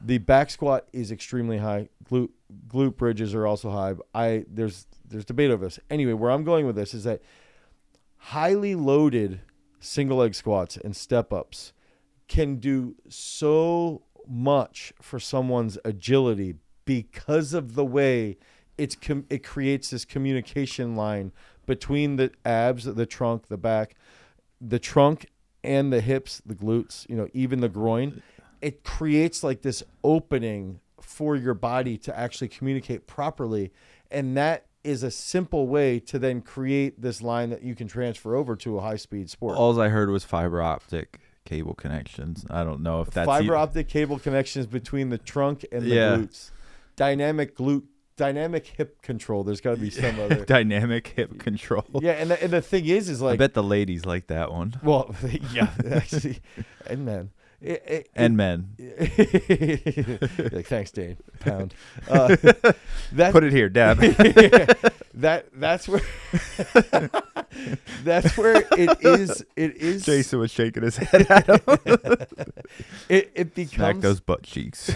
The 0.00 0.18
back 0.18 0.50
squat 0.50 0.88
is 0.92 1.12
extremely 1.12 1.58
high. 1.58 1.88
Glute 2.10 2.30
glute 2.68 2.96
bridges 2.96 3.34
are 3.34 3.46
also 3.46 3.70
high. 3.70 3.94
I 4.14 4.44
there's 4.48 4.86
there's 5.08 5.24
debate 5.24 5.50
over 5.50 5.64
this. 5.64 5.78
Anyway, 5.90 6.12
where 6.12 6.30
I'm 6.30 6.44
going 6.44 6.66
with 6.66 6.76
this 6.76 6.94
is 6.94 7.04
that 7.04 7.22
highly 8.16 8.74
loaded 8.74 9.40
single 9.80 10.18
leg 10.18 10.34
squats 10.34 10.76
and 10.76 10.94
step 10.94 11.32
ups 11.32 11.72
can 12.28 12.56
do 12.56 12.94
so 13.08 14.02
much 14.28 14.92
for 15.00 15.18
someone's 15.18 15.76
agility 15.84 16.54
because 16.84 17.52
of 17.52 17.74
the 17.74 17.84
way 17.84 18.38
it's 18.78 18.94
com- 18.94 19.26
it 19.28 19.44
creates 19.44 19.90
this 19.90 20.04
communication 20.04 20.96
line 20.96 21.32
between 21.66 22.16
the 22.16 22.30
abs, 22.44 22.84
the 22.84 23.06
trunk, 23.06 23.48
the 23.48 23.56
back, 23.56 23.94
the 24.60 24.78
trunk 24.78 25.26
and 25.64 25.92
the 25.92 26.00
hips, 26.00 26.42
the 26.44 26.54
glutes, 26.54 27.08
you 27.08 27.16
know, 27.16 27.28
even 27.32 27.60
the 27.60 27.68
groin. 27.68 28.22
It 28.60 28.84
creates 28.84 29.42
like 29.42 29.62
this 29.62 29.82
opening 30.04 30.80
for 31.00 31.34
your 31.36 31.54
body 31.54 31.96
to 31.98 32.16
actually 32.18 32.48
communicate 32.48 33.06
properly 33.06 33.72
and 34.10 34.36
that 34.36 34.66
is 34.84 35.02
a 35.02 35.10
simple 35.10 35.66
way 35.68 35.98
to 35.98 36.18
then 36.18 36.40
create 36.40 37.00
this 37.00 37.22
line 37.22 37.50
that 37.50 37.62
you 37.62 37.74
can 37.74 37.88
transfer 37.88 38.34
over 38.36 38.54
to 38.56 38.78
a 38.78 38.80
high 38.80 38.96
speed 38.96 39.28
sport. 39.30 39.56
all 39.56 39.80
I 39.80 39.88
heard 39.88 40.10
was 40.10 40.24
fiber 40.24 40.60
optic 40.62 41.18
cable 41.44 41.74
connections. 41.74 42.44
I 42.50 42.62
don't 42.62 42.82
know 42.82 43.00
if 43.00 43.10
that's 43.10 43.26
fiber 43.26 43.56
optic 43.56 43.88
cable 43.88 44.18
connections 44.18 44.66
between 44.66 45.08
the 45.08 45.18
trunk 45.18 45.64
and 45.72 45.82
the 45.84 45.94
Yeah. 45.94 46.16
glutes. 46.18 46.50
Dynamic 46.94 47.56
glute, 47.56 47.84
dynamic 48.16 48.66
hip 48.66 49.02
control. 49.02 49.44
There's 49.44 49.60
got 49.60 49.72
to 49.72 49.80
be 49.80 49.90
some 49.90 50.18
other. 50.20 50.44
dynamic 50.44 51.08
hip 51.08 51.38
control. 51.38 51.84
yeah, 52.00 52.12
and 52.12 52.30
the, 52.30 52.42
and 52.42 52.52
the 52.52 52.62
thing 52.62 52.86
is, 52.86 53.08
is 53.08 53.20
like 53.20 53.34
I 53.34 53.36
bet 53.36 53.54
the 53.54 53.62
ladies 53.62 54.04
like 54.04 54.26
that 54.28 54.52
one. 54.52 54.78
well, 54.82 55.14
yeah, 55.52 55.70
actually, 55.90 56.40
and 56.86 57.04
man, 57.04 57.30
it, 57.62 57.82
it, 57.86 58.10
And 58.14 58.36
men. 58.36 58.74
like, 60.52 60.66
thanks, 60.66 60.90
Dane. 60.90 61.16
Pound. 61.40 61.74
Uh, 62.08 62.28
that 63.12 63.32
Put 63.32 63.44
it 63.44 63.52
here, 63.52 63.68
dab. 63.68 63.98
that 65.14 65.46
that's 65.54 65.86
where 65.86 66.00
that's 68.02 68.36
where 68.36 68.64
it 68.76 68.98
is. 69.00 69.44
It 69.54 69.76
is 69.76 70.04
Jason 70.04 70.40
was 70.40 70.50
shaking 70.50 70.82
his 70.82 70.96
head 70.96 71.30
at 71.30 71.46
him. 71.46 71.60
it 73.08 73.30
it 73.34 73.68
Smack 73.68 74.00
those 74.00 74.20
butt 74.20 74.42
cheeks. 74.42 74.90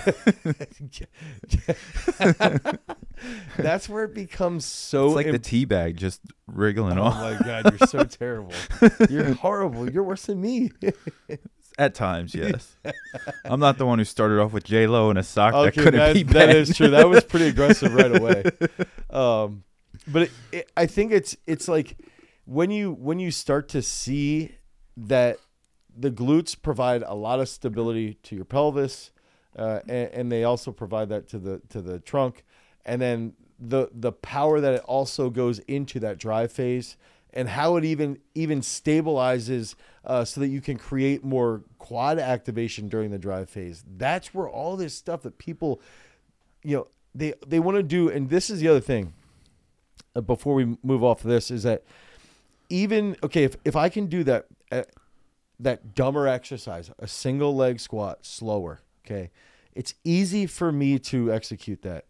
that's 3.58 3.88
where 3.88 4.04
it 4.04 4.14
becomes 4.14 4.64
so 4.64 5.06
it's 5.06 5.14
like 5.14 5.30
the 5.30 5.38
tea 5.38 5.64
bag 5.64 5.96
just 5.96 6.20
wriggling 6.46 6.98
Oh 6.98 7.04
off 7.04 7.14
Oh 7.16 7.34
my 7.34 7.46
god, 7.46 7.78
you're 7.78 7.88
so 7.88 8.04
terrible. 8.04 8.52
You're 9.08 9.34
horrible. 9.34 9.90
You're 9.90 10.04
worse 10.04 10.26
than 10.26 10.40
me. 10.40 10.72
At 11.78 11.94
times. 11.94 12.34
Yes, 12.34 12.76
I'm 13.44 13.60
not 13.60 13.78
the 13.78 13.86
one 13.86 13.98
who 13.98 14.04
started 14.04 14.40
off 14.40 14.52
with 14.52 14.64
J 14.64 14.86
Lo 14.86 15.10
in 15.10 15.16
a 15.16 15.22
sock 15.22 15.52
that 15.52 15.74
couldn't 15.74 15.94
that, 15.94 16.14
be 16.14 16.22
that 16.24 16.32
banged. 16.32 16.56
is 16.56 16.76
true. 16.76 16.90
That 16.90 17.08
was 17.08 17.24
pretty 17.24 17.48
aggressive 17.48 17.94
right 17.94 18.16
away. 18.16 18.44
Um, 19.08 19.64
but 20.06 20.22
it, 20.22 20.30
it, 20.52 20.72
I 20.76 20.84
think 20.86 21.12
it's 21.12 21.36
it's 21.46 21.68
like 21.68 21.96
when 22.44 22.70
you 22.70 22.92
when 22.92 23.18
you 23.18 23.30
start 23.30 23.68
to 23.70 23.80
see 23.80 24.56
that 24.96 25.38
the 25.96 26.10
glutes 26.10 26.60
provide 26.60 27.02
a 27.06 27.14
lot 27.14 27.40
of 27.40 27.48
stability 27.48 28.14
to 28.24 28.36
your 28.36 28.44
pelvis, 28.44 29.10
uh, 29.56 29.80
and, 29.88 30.10
and 30.12 30.32
they 30.32 30.44
also 30.44 30.70
provide 30.70 31.08
that 31.08 31.28
to 31.28 31.38
the 31.38 31.62
to 31.70 31.80
the 31.80 31.98
trunk, 32.00 32.44
and 32.84 33.00
then 33.00 33.34
the 33.58 33.88
the 33.92 34.12
power 34.12 34.60
that 34.60 34.74
it 34.74 34.82
also 34.82 35.30
goes 35.30 35.60
into 35.60 35.98
that 36.00 36.18
drive 36.18 36.52
phase 36.52 36.96
and 37.36 37.50
how 37.50 37.76
it 37.76 37.84
even 37.84 38.18
even 38.34 38.60
stabilizes 38.60 39.74
uh, 40.04 40.24
so 40.24 40.40
that 40.40 40.48
you 40.48 40.60
can 40.60 40.78
create 40.78 41.22
more 41.22 41.62
quad 41.78 42.18
activation 42.18 42.88
during 42.88 43.10
the 43.10 43.18
drive 43.18 43.48
phase. 43.50 43.84
That's 43.96 44.34
where 44.34 44.48
all 44.48 44.76
this 44.76 44.94
stuff 44.94 45.22
that 45.22 45.36
people, 45.38 45.80
you 46.64 46.76
know, 46.76 46.86
they 47.14 47.34
they 47.46 47.60
want 47.60 47.76
to 47.76 47.82
do. 47.82 48.08
And 48.08 48.30
this 48.30 48.50
is 48.50 48.60
the 48.60 48.68
other 48.68 48.80
thing. 48.80 49.12
uh, 50.16 50.22
Before 50.22 50.54
we 50.54 50.76
move 50.82 51.04
off 51.04 51.24
of 51.24 51.30
this, 51.30 51.50
is 51.50 51.62
that 51.62 51.84
even 52.70 53.16
okay 53.22 53.44
if 53.44 53.56
if 53.64 53.76
I 53.76 53.90
can 53.90 54.06
do 54.06 54.24
that 54.24 54.46
uh, 54.72 54.82
that 55.60 55.94
dumber 55.94 56.26
exercise, 56.26 56.90
a 56.98 57.06
single 57.06 57.54
leg 57.54 57.80
squat 57.80 58.24
slower, 58.24 58.80
okay, 59.04 59.30
it's 59.74 59.94
easy 60.04 60.46
for 60.46 60.72
me 60.72 60.98
to 60.98 61.30
execute 61.30 61.82
that, 61.82 62.06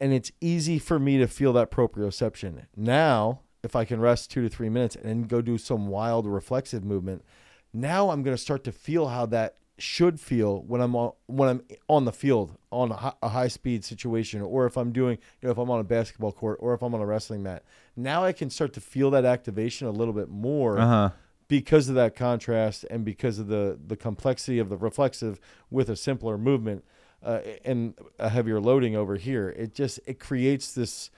and 0.00 0.12
it's 0.12 0.32
easy 0.40 0.80
for 0.80 0.98
me 0.98 1.16
to 1.18 1.28
feel 1.28 1.52
that 1.52 1.70
proprioception. 1.70 2.66
Now, 2.76 3.40
if 3.64 3.74
I 3.74 3.84
can 3.84 3.98
rest 4.00 4.30
two 4.30 4.42
to 4.42 4.48
three 4.48 4.68
minutes 4.68 4.94
and 4.94 5.04
then 5.06 5.22
go 5.24 5.40
do 5.40 5.58
some 5.58 5.88
wild 5.88 6.26
reflexive 6.26 6.84
movement, 6.84 7.24
now 7.72 8.10
I'm 8.10 8.22
going 8.22 8.36
to 8.36 8.42
start 8.42 8.62
to 8.64 8.72
feel 8.72 9.08
how 9.08 9.26
that 9.26 9.56
should 9.76 10.20
feel 10.20 10.62
when 10.62 10.80
I'm 10.80 10.94
on 10.94 11.10
when 11.26 11.48
I'm 11.48 11.62
on 11.88 12.04
the 12.04 12.12
field 12.12 12.56
on 12.70 12.92
a 12.92 12.94
high, 12.94 13.12
a 13.22 13.28
high 13.30 13.48
speed 13.48 13.84
situation, 13.84 14.40
or 14.40 14.66
if 14.66 14.76
I'm 14.76 14.92
doing 14.92 15.18
you 15.40 15.46
know 15.48 15.50
if 15.50 15.58
I'm 15.58 15.68
on 15.68 15.80
a 15.80 15.84
basketball 15.84 16.30
court 16.30 16.58
or 16.60 16.74
if 16.74 16.82
I'm 16.82 16.94
on 16.94 17.00
a 17.00 17.06
wrestling 17.06 17.42
mat. 17.42 17.64
Now 17.96 18.22
I 18.22 18.32
can 18.32 18.50
start 18.50 18.72
to 18.74 18.80
feel 18.80 19.10
that 19.10 19.24
activation 19.24 19.88
a 19.88 19.90
little 19.90 20.14
bit 20.14 20.28
more 20.28 20.78
Uh 20.78 20.86
huh. 20.86 21.10
because 21.48 21.88
of 21.88 21.96
that 21.96 22.14
contrast 22.14 22.84
and 22.88 23.04
because 23.04 23.40
of 23.40 23.48
the 23.48 23.76
the 23.84 23.96
complexity 23.96 24.60
of 24.60 24.68
the 24.68 24.76
reflexive 24.76 25.40
with 25.70 25.88
a 25.90 25.96
simpler 25.96 26.38
movement 26.38 26.84
uh, 27.24 27.40
and 27.64 27.94
a 28.20 28.28
heavier 28.28 28.60
loading 28.60 28.94
over 28.94 29.16
here 29.16 29.48
it 29.58 29.74
just 29.74 29.98
it 30.06 30.20
creates 30.20 30.72
this 30.72 31.10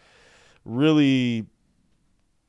really 0.64 1.46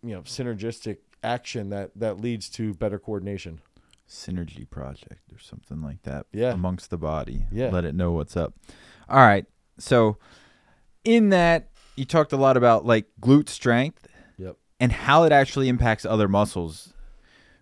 you 0.03 0.13
know 0.13 0.21
synergistic 0.21 0.97
action 1.23 1.69
that 1.69 1.91
that 1.95 2.19
leads 2.19 2.49
to 2.49 2.73
better 2.73 2.99
coordination 2.99 3.59
Synergy 4.09 4.69
project 4.69 5.33
or 5.33 5.39
something 5.39 5.81
like 5.81 6.03
that. 6.03 6.27
Yeah. 6.31 6.51
Amongst 6.51 6.89
the 6.89 6.97
body. 6.97 7.45
Yeah. 7.51 7.69
Let 7.69 7.83
it 7.83 7.93
know 7.93 8.13
what's 8.13 8.37
up. 8.37 8.53
All 9.09 9.17
right. 9.17 9.45
So, 9.77 10.17
in 11.03 11.29
that, 11.29 11.69
you 11.95 12.05
talked 12.05 12.31
a 12.31 12.37
lot 12.37 12.57
about 12.57 12.85
like 12.85 13.07
glute 13.21 13.49
strength 13.49 14.07
yep 14.37 14.55
and 14.79 14.91
how 14.91 15.23
it 15.23 15.31
actually 15.31 15.67
impacts 15.67 16.05
other 16.05 16.27
muscles, 16.27 16.93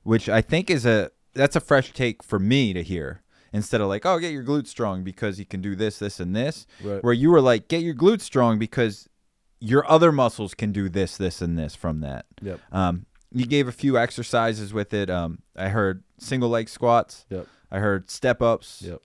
which 0.03 0.29
I 0.29 0.41
think 0.41 0.69
is 0.69 0.85
a 0.85 1.11
that's 1.33 1.55
a 1.55 1.59
fresh 1.59 1.91
take 1.93 2.23
for 2.23 2.39
me 2.39 2.73
to 2.73 2.83
hear. 2.83 3.21
Instead 3.51 3.79
of 3.79 3.87
like, 3.87 4.05
oh, 4.05 4.19
get 4.19 4.33
your 4.33 4.43
glutes 4.43 4.67
strong 4.67 5.03
because 5.03 5.39
you 5.39 5.45
can 5.45 5.61
do 5.61 5.77
this, 5.77 5.99
this, 5.99 6.19
and 6.19 6.35
this. 6.35 6.67
right 6.83 7.01
Where 7.01 7.13
you 7.13 7.31
were 7.31 7.39
like, 7.39 7.69
get 7.69 7.81
your 7.81 7.95
glutes 7.95 8.21
strong 8.21 8.59
because 8.59 9.07
your 9.59 9.89
other 9.89 10.11
muscles 10.11 10.53
can 10.53 10.71
do 10.71 10.89
this, 10.89 11.17
this, 11.17 11.41
and 11.41 11.57
this 11.57 11.75
from 11.75 12.01
that. 12.01 12.25
yep 12.41 12.59
Um, 12.71 13.05
you 13.31 13.45
gave 13.45 13.67
a 13.67 13.71
few 13.71 13.97
exercises 13.97 14.73
with 14.73 14.93
it. 14.93 15.09
Um, 15.09 15.39
I 15.55 15.69
heard 15.69 16.03
single 16.17 16.49
leg 16.49 16.69
squats. 16.69 17.25
Yep. 17.29 17.47
I 17.69 17.79
heard 17.79 18.09
step 18.09 18.41
ups. 18.41 18.81
Yep. 18.85 19.01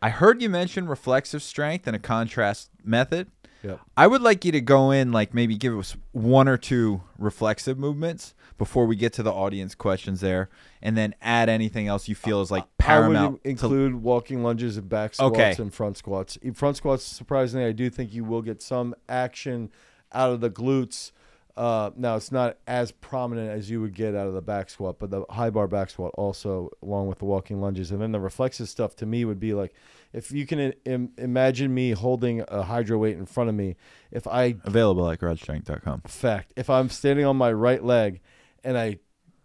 I 0.00 0.10
heard 0.10 0.40
you 0.40 0.48
mention 0.48 0.86
reflexive 0.86 1.42
strength 1.42 1.86
and 1.86 1.96
a 1.96 1.98
contrast 1.98 2.70
method. 2.84 3.28
Yep. 3.62 3.80
I 3.96 4.06
would 4.06 4.22
like 4.22 4.44
you 4.44 4.52
to 4.52 4.60
go 4.60 4.90
in, 4.90 5.12
like 5.12 5.34
maybe 5.34 5.56
give 5.56 5.76
us 5.78 5.96
one 6.12 6.46
or 6.48 6.56
two 6.56 7.02
reflexive 7.18 7.78
movements 7.78 8.34
before 8.58 8.86
we 8.86 8.96
get 8.96 9.12
to 9.14 9.22
the 9.22 9.32
audience 9.32 9.74
questions 9.74 10.20
there, 10.20 10.48
and 10.80 10.96
then 10.96 11.14
add 11.20 11.48
anything 11.48 11.88
else 11.88 12.08
you 12.08 12.14
feel 12.14 12.40
is 12.40 12.50
like 12.50 12.64
paramount. 12.78 13.16
I 13.16 13.28
would 13.30 13.42
to- 13.42 13.48
include 13.50 13.94
walking 13.96 14.42
lunges 14.42 14.76
and 14.76 14.88
back 14.88 15.14
squats 15.14 15.32
Okay. 15.36 15.54
and 15.58 15.72
front 15.74 15.96
squats. 15.98 16.38
Front 16.54 16.76
squats, 16.76 17.04
surprisingly, 17.04 17.66
I 17.66 17.72
do 17.72 17.90
think 17.90 18.14
you 18.14 18.24
will 18.24 18.42
get 18.42 18.62
some 18.62 18.94
action 19.08 19.70
out 20.12 20.30
of 20.30 20.40
the 20.40 20.50
glutes. 20.50 21.10
Uh, 21.56 21.90
now 21.96 22.16
it's 22.16 22.30
not 22.30 22.58
as 22.66 22.92
prominent 22.92 23.48
as 23.50 23.70
you 23.70 23.80
would 23.80 23.94
get 23.94 24.14
out 24.14 24.26
of 24.26 24.34
the 24.34 24.42
back 24.42 24.68
squat, 24.68 24.98
but 24.98 25.10
the 25.10 25.24
high 25.30 25.48
bar 25.48 25.66
back 25.66 25.88
squat 25.88 26.12
also, 26.18 26.68
along 26.82 27.06
with 27.06 27.18
the 27.18 27.24
walking 27.24 27.60
lunges, 27.62 27.90
and 27.90 28.00
then 28.02 28.12
the 28.12 28.20
reflexive 28.20 28.68
stuff 28.68 28.94
to 28.96 29.06
me 29.06 29.24
would 29.24 29.40
be 29.40 29.54
like, 29.54 29.72
if 30.12 30.30
you 30.30 30.46
can 30.46 30.72
Im- 30.84 31.12
imagine 31.16 31.72
me 31.72 31.92
holding 31.92 32.42
a 32.48 32.62
hydro 32.64 32.98
weight 32.98 33.16
in 33.16 33.24
front 33.24 33.48
of 33.48 33.54
me, 33.54 33.76
if 34.10 34.26
I 34.26 34.56
available 34.64 35.08
at 35.08 35.18
garagestrength.com. 35.18 36.02
fact. 36.06 36.52
If 36.56 36.68
I'm 36.68 36.90
standing 36.90 37.24
on 37.24 37.36
my 37.38 37.52
right 37.52 37.82
leg 37.82 38.20
and 38.62 38.76
I 38.76 38.98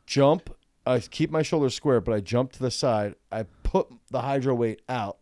jump, 0.06 0.54
I 0.86 1.00
keep 1.00 1.32
my 1.32 1.44
shoulders 1.44 1.76
square, 1.76 2.02
but 2.02 2.14
I 2.14 2.20
jump 2.20 2.52
to 2.54 2.60
the 2.60 2.72
side, 2.72 3.16
I 3.32 3.44
put 3.64 3.88
the 4.10 4.22
hydro 4.22 4.54
weight 4.56 4.82
out, 4.90 5.20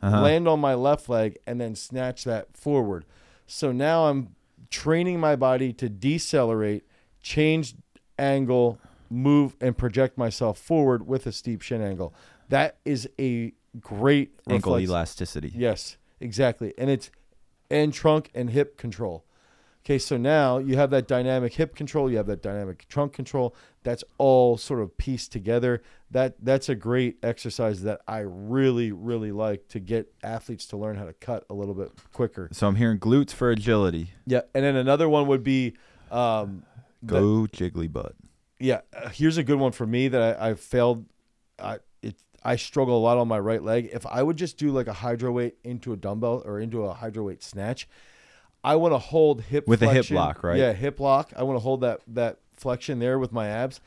Uh-huh. 0.00 0.20
land 0.22 0.46
on 0.46 0.60
my 0.60 0.74
left 0.74 1.08
leg, 1.08 1.38
and 1.48 1.60
then 1.60 1.74
snatch 1.74 2.22
that 2.24 2.56
forward. 2.56 3.04
So 3.46 3.72
now 3.72 4.06
I'm 4.06 4.36
training 4.70 5.20
my 5.20 5.36
body 5.36 5.72
to 5.74 5.88
decelerate, 5.88 6.84
change 7.22 7.74
angle, 8.18 8.78
move, 9.10 9.56
and 9.60 9.76
project 9.76 10.18
myself 10.18 10.58
forward 10.58 11.06
with 11.06 11.26
a 11.26 11.32
steep 11.32 11.62
shin 11.62 11.82
angle. 11.82 12.14
That 12.48 12.78
is 12.84 13.08
a 13.18 13.52
great 13.80 14.38
Ankle 14.48 14.74
reflex- 14.74 14.90
elasticity. 14.90 15.52
Yes, 15.54 15.96
exactly. 16.20 16.74
And 16.78 16.90
it's 16.90 17.10
and 17.70 17.92
trunk 17.92 18.30
and 18.34 18.50
hip 18.50 18.76
control. 18.78 19.24
Okay, 19.88 19.96
so 19.98 20.18
now 20.18 20.58
you 20.58 20.76
have 20.76 20.90
that 20.90 21.08
dynamic 21.08 21.54
hip 21.54 21.74
control, 21.74 22.10
you 22.10 22.18
have 22.18 22.26
that 22.26 22.42
dynamic 22.42 22.86
trunk 22.88 23.14
control. 23.14 23.56
That's 23.84 24.04
all 24.18 24.58
sort 24.58 24.82
of 24.82 24.94
pieced 24.98 25.32
together. 25.32 25.82
That 26.10 26.34
that's 26.44 26.68
a 26.68 26.74
great 26.74 27.16
exercise 27.22 27.80
that 27.84 28.02
I 28.06 28.18
really 28.18 28.92
really 28.92 29.32
like 29.32 29.66
to 29.68 29.80
get 29.80 30.12
athletes 30.22 30.66
to 30.66 30.76
learn 30.76 30.96
how 30.96 31.06
to 31.06 31.14
cut 31.14 31.46
a 31.48 31.54
little 31.54 31.72
bit 31.72 31.90
quicker. 32.12 32.50
So 32.52 32.68
I'm 32.68 32.74
hearing 32.74 32.98
glutes 32.98 33.32
for 33.32 33.50
agility. 33.50 34.10
Yeah, 34.26 34.42
and 34.54 34.62
then 34.62 34.76
another 34.76 35.08
one 35.08 35.26
would 35.26 35.42
be 35.42 35.72
um 36.10 36.64
the- 37.02 37.14
Go 37.20 37.46
jiggly 37.50 37.90
butt. 37.90 38.14
yeah, 38.60 38.80
uh, 38.94 39.08
here's 39.08 39.38
a 39.38 39.42
good 39.42 39.58
one 39.58 39.72
for 39.72 39.86
me 39.86 40.08
that 40.08 40.38
I, 40.38 40.50
I've 40.50 40.60
failed. 40.60 41.06
I 41.58 41.78
it 42.02 42.16
I 42.44 42.56
struggle 42.56 42.98
a 42.98 43.00
lot 43.00 43.16
on 43.16 43.26
my 43.26 43.38
right 43.38 43.62
leg. 43.62 43.88
If 43.90 44.04
I 44.04 44.22
would 44.22 44.36
just 44.36 44.58
do 44.58 44.70
like 44.70 44.86
a 44.86 44.92
hydro 44.92 45.32
weight 45.32 45.56
into 45.64 45.94
a 45.94 45.96
dumbbell 45.96 46.42
or 46.44 46.60
into 46.60 46.84
a 46.84 46.92
hydro 46.92 47.24
weight 47.24 47.42
snatch, 47.42 47.88
I 48.68 48.76
want 48.76 48.92
to 48.92 48.98
hold 48.98 49.40
hip 49.40 49.66
With 49.66 49.82
a 49.82 49.88
hip 49.88 50.10
lock, 50.10 50.44
right? 50.44 50.58
Yeah, 50.58 50.74
hip 50.74 51.00
lock. 51.00 51.32
I 51.34 51.42
want 51.42 51.56
to 51.56 51.60
hold 51.60 51.80
that 51.80 52.02
that 52.08 52.38
flexion 52.54 52.98
there 52.98 53.18
with 53.18 53.32
my 53.32 53.48
abs, 53.48 53.80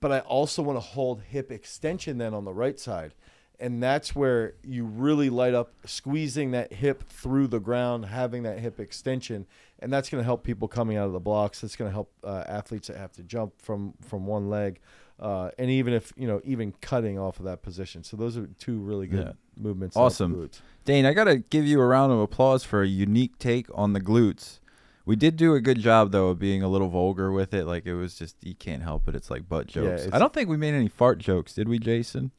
but 0.00 0.12
I 0.12 0.20
also 0.20 0.62
want 0.62 0.76
to 0.76 0.80
hold 0.80 1.20
hip 1.20 1.52
extension 1.52 2.16
then 2.16 2.32
on 2.32 2.46
the 2.46 2.54
right 2.54 2.80
side. 2.80 3.12
And 3.60 3.82
that's 3.82 4.16
where 4.16 4.54
you 4.64 4.84
really 4.86 5.28
light 5.28 5.52
up 5.52 5.74
squeezing 5.84 6.52
that 6.52 6.72
hip 6.72 7.06
through 7.08 7.48
the 7.48 7.60
ground, 7.60 8.06
having 8.06 8.44
that 8.44 8.58
hip 8.60 8.80
extension, 8.80 9.46
and 9.78 9.92
that's 9.92 10.08
going 10.08 10.22
to 10.22 10.24
help 10.24 10.42
people 10.42 10.68
coming 10.68 10.96
out 10.96 11.06
of 11.06 11.12
the 11.12 11.20
blocks. 11.20 11.60
That's 11.60 11.76
going 11.76 11.90
to 11.90 11.92
help 11.92 12.10
uh, 12.24 12.44
athletes 12.48 12.88
that 12.88 12.96
have 12.96 13.12
to 13.12 13.22
jump 13.22 13.60
from 13.60 13.92
from 14.00 14.26
one 14.26 14.48
leg, 14.48 14.80
uh, 15.20 15.50
and 15.58 15.70
even 15.70 15.92
if 15.92 16.14
you 16.16 16.26
know 16.26 16.40
even 16.44 16.72
cutting 16.80 17.18
off 17.18 17.38
of 17.38 17.44
that 17.44 17.62
position. 17.62 18.02
So 18.02 18.16
those 18.16 18.38
are 18.38 18.46
two 18.58 18.78
really 18.78 19.06
good 19.06 19.26
Yeah. 19.26 19.32
Movements. 19.56 19.96
Awesome. 19.96 20.50
Dane, 20.84 21.06
I 21.06 21.12
got 21.14 21.24
to 21.24 21.38
give 21.38 21.66
you 21.66 21.80
a 21.80 21.86
round 21.86 22.12
of 22.12 22.18
applause 22.20 22.64
for 22.64 22.82
a 22.82 22.86
unique 22.86 23.38
take 23.38 23.66
on 23.74 23.92
the 23.92 24.00
glutes. 24.00 24.60
We 25.06 25.16
did 25.16 25.36
do 25.36 25.54
a 25.54 25.60
good 25.60 25.78
job 25.80 26.12
though 26.12 26.28
of 26.28 26.38
being 26.38 26.62
a 26.62 26.68
little 26.68 26.88
vulgar 26.88 27.30
with 27.30 27.52
it. 27.54 27.66
Like 27.66 27.84
it 27.86 27.94
was 27.94 28.14
just 28.16 28.36
you 28.42 28.54
can't 28.54 28.82
help 28.82 29.06
it. 29.08 29.14
It's 29.14 29.30
like 29.30 29.48
butt 29.48 29.66
jokes. 29.66 30.02
it's- 30.02 30.14
I 30.14 30.18
don't 30.18 30.32
think 30.32 30.48
we 30.48 30.56
made 30.56 30.72
any 30.74 30.88
fart 30.88 31.18
jokes, 31.18 31.52
did 31.54 31.68
we, 31.68 31.78
Jason? 31.78 32.30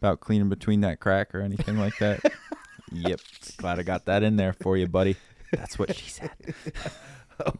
About 0.00 0.20
cleaning 0.20 0.48
between 0.48 0.80
that 0.82 1.00
crack 1.00 1.34
or 1.34 1.40
anything 1.40 1.78
like 1.78 1.96
that. 1.98 2.20
yep. 2.92 3.20
Glad 3.58 3.78
I 3.78 3.82
got 3.82 4.06
that 4.06 4.22
in 4.22 4.36
there 4.36 4.52
for 4.54 4.76
you, 4.76 4.86
buddy. 4.86 5.16
That's 5.52 5.78
what 5.78 5.94
she 5.94 6.10
said. 6.10 6.30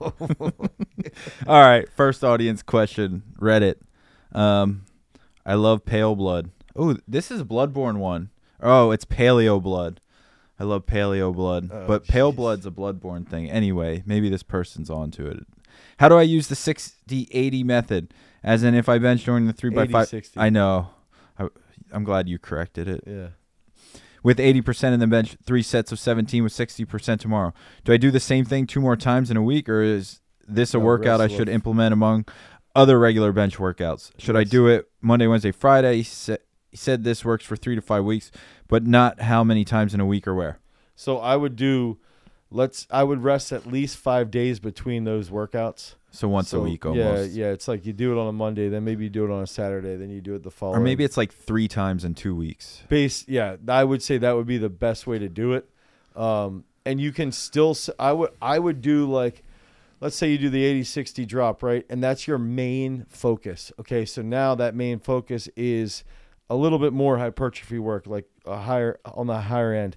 All 1.47 1.61
right, 1.63 1.89
first 1.97 2.23
audience 2.25 2.63
question, 2.63 3.23
Reddit. 3.39 3.77
Um, 4.33 4.85
I 5.45 5.55
love 5.55 5.85
pale 5.85 6.15
blood. 6.15 6.51
Oh, 6.77 6.97
this 7.07 7.31
is 7.31 7.41
a 7.41 7.45
bloodborne 7.45 7.99
one. 7.99 8.31
Oh, 8.65 8.91
it's 8.91 9.05
paleo 9.05 9.63
blood. 9.63 10.01
I 10.59 10.65
love 10.65 10.87
paleo 10.87 11.35
blood, 11.35 11.69
Oh, 11.73 11.87
but 11.87 12.07
pale 12.07 12.33
blood's 12.33 12.65
a 12.65 12.71
bloodborne 12.71 13.29
thing. 13.29 13.51
Anyway, 13.51 14.03
maybe 14.07 14.29
this 14.29 14.43
person's 14.45 14.89
onto 14.89 15.27
it. 15.27 15.41
How 15.99 16.09
do 16.09 16.17
I 16.17 16.23
use 16.23 16.47
the 16.49 16.55
60-80 16.55 17.65
method? 17.65 18.15
As 18.43 18.63
in, 18.63 18.75
if 18.75 18.89
I 18.89 18.99
bench 18.99 19.25
during 19.25 19.47
the 19.47 19.53
three 19.53 19.71
by 19.71 19.83
80, 19.85 19.93
five. 19.93 20.09
60. 20.09 20.39
I 20.41 20.51
know. 20.51 20.91
I, 21.39 21.49
I'm 21.93 22.05
glad 22.05 22.29
you 22.29 22.39
corrected 22.39 22.89
it. 22.89 23.03
Yeah. 23.07 23.29
with 24.23 24.39
80% 24.39 24.93
in 24.95 25.01
the 25.01 25.07
bench, 25.07 25.37
three 25.45 25.63
sets 25.63 25.91
of 25.93 25.99
17 25.99 26.43
with 26.45 26.53
60% 26.53 27.19
tomorrow. 27.21 27.53
Do 27.85 27.93
I 27.93 27.97
do 27.97 28.11
the 28.11 28.21
same 28.21 28.45
thing 28.45 28.67
two 28.67 28.81
more 28.81 28.97
times 28.97 29.31
in 29.31 29.37
a 29.37 29.43
week, 29.43 29.69
or 29.69 29.83
is 29.83 30.21
this 30.47 30.73
a 30.75 30.79
No, 30.79 30.85
workout 30.85 31.21
I 31.21 31.27
should 31.29 31.49
implement 31.49 31.93
among 31.93 32.27
other 32.77 32.99
regular 32.99 33.33
bench 33.33 33.57
workouts? 33.59 34.13
Should 34.19 34.37
I 34.37 34.45
do 34.45 34.69
it 34.69 34.89
Monday, 35.01 35.27
Wednesday, 35.27 35.51
Friday? 35.53 36.03
He 36.03 36.37
said 36.77 37.05
this 37.05 37.25
works 37.25 37.45
for 37.45 37.55
three 37.57 37.75
to 37.77 37.81
five 37.83 38.05
weeks, 38.05 38.31
but 38.69 38.87
not 38.87 39.21
how 39.23 39.45
many 39.45 39.65
times 39.65 39.95
in 39.95 40.01
a 40.01 40.07
week 40.07 40.27
or 40.27 40.35
where. 40.35 40.59
So 40.97 41.19
I 41.19 41.37
would 41.37 41.57
do, 41.57 41.99
let's. 42.51 42.87
I 42.91 43.05
would 43.05 43.23
rest 43.23 43.53
at 43.53 43.67
least 43.67 43.97
five 43.97 44.31
days 44.31 44.61
between 44.61 45.05
those 45.05 45.31
workouts. 45.31 45.95
So 46.15 46.29
once 46.29 46.53
a 46.53 46.61
week 46.61 46.87
almost. 46.87 47.33
yeah. 47.33 47.47
yeah. 47.47 47.53
It's 47.53 47.67
like 47.67 47.85
you 47.85 47.93
do 47.93 48.17
it 48.17 48.21
on 48.21 48.29
a 48.29 48.33
Monday, 48.33 48.69
then 48.69 48.85
maybe 48.85 49.03
you 49.03 49.11
do 49.11 49.25
it 49.25 49.33
on 49.33 49.43
a 49.43 49.49
Saturday, 49.49 49.97
then 49.97 50.11
you 50.11 50.21
do 50.21 50.37
it 50.37 50.45
the 50.45 50.51
following. 50.51 50.81
Or 50.81 50.85
maybe 50.85 51.03
it's 51.03 51.17
like 51.17 51.33
three 51.33 51.67
times 51.67 52.05
in 52.05 52.15
two 52.15 52.37
weeks. 52.37 52.83
base. 52.89 53.27
Yeah, 53.27 53.57
I 53.67 53.83
would 53.83 54.01
say 54.01 54.19
that 54.19 54.37
would 54.37 54.47
be 54.47 54.59
the 54.59 54.69
best 54.69 55.09
way 55.09 55.19
to 55.19 55.29
do 55.29 55.55
it. 55.55 55.69
Um, 56.15 56.65
and 56.87 57.01
you 57.01 57.13
can 57.13 57.33
still. 57.33 57.77
I 57.99 58.13
would. 58.13 58.31
I 58.41 58.61
would 58.61 58.81
do 58.81 59.11
like, 59.11 59.43
let's 60.01 60.15
say 60.15 60.31
you 60.31 60.39
do 60.39 60.51
the 60.51 60.63
80-60 60.83 61.27
drop, 61.27 61.63
right? 61.65 61.85
And 61.91 62.03
that's 62.03 62.29
your 62.29 62.39
main 62.39 63.07
focus. 63.09 63.73
Okay, 63.81 64.05
so 64.05 64.23
now 64.23 64.55
that 64.55 64.77
main 64.77 65.01
focus 65.01 65.49
is 65.57 66.05
a 66.51 66.57
little 66.57 66.79
bit 66.79 66.93
more 66.93 67.19
hypertrophy 67.19 67.79
work, 67.79 68.07
like 68.07 68.27
a 68.47 68.59
higher 68.59 68.99
on 69.05 69.27
the 69.27 69.41
higher 69.43 69.73
end. 69.73 69.97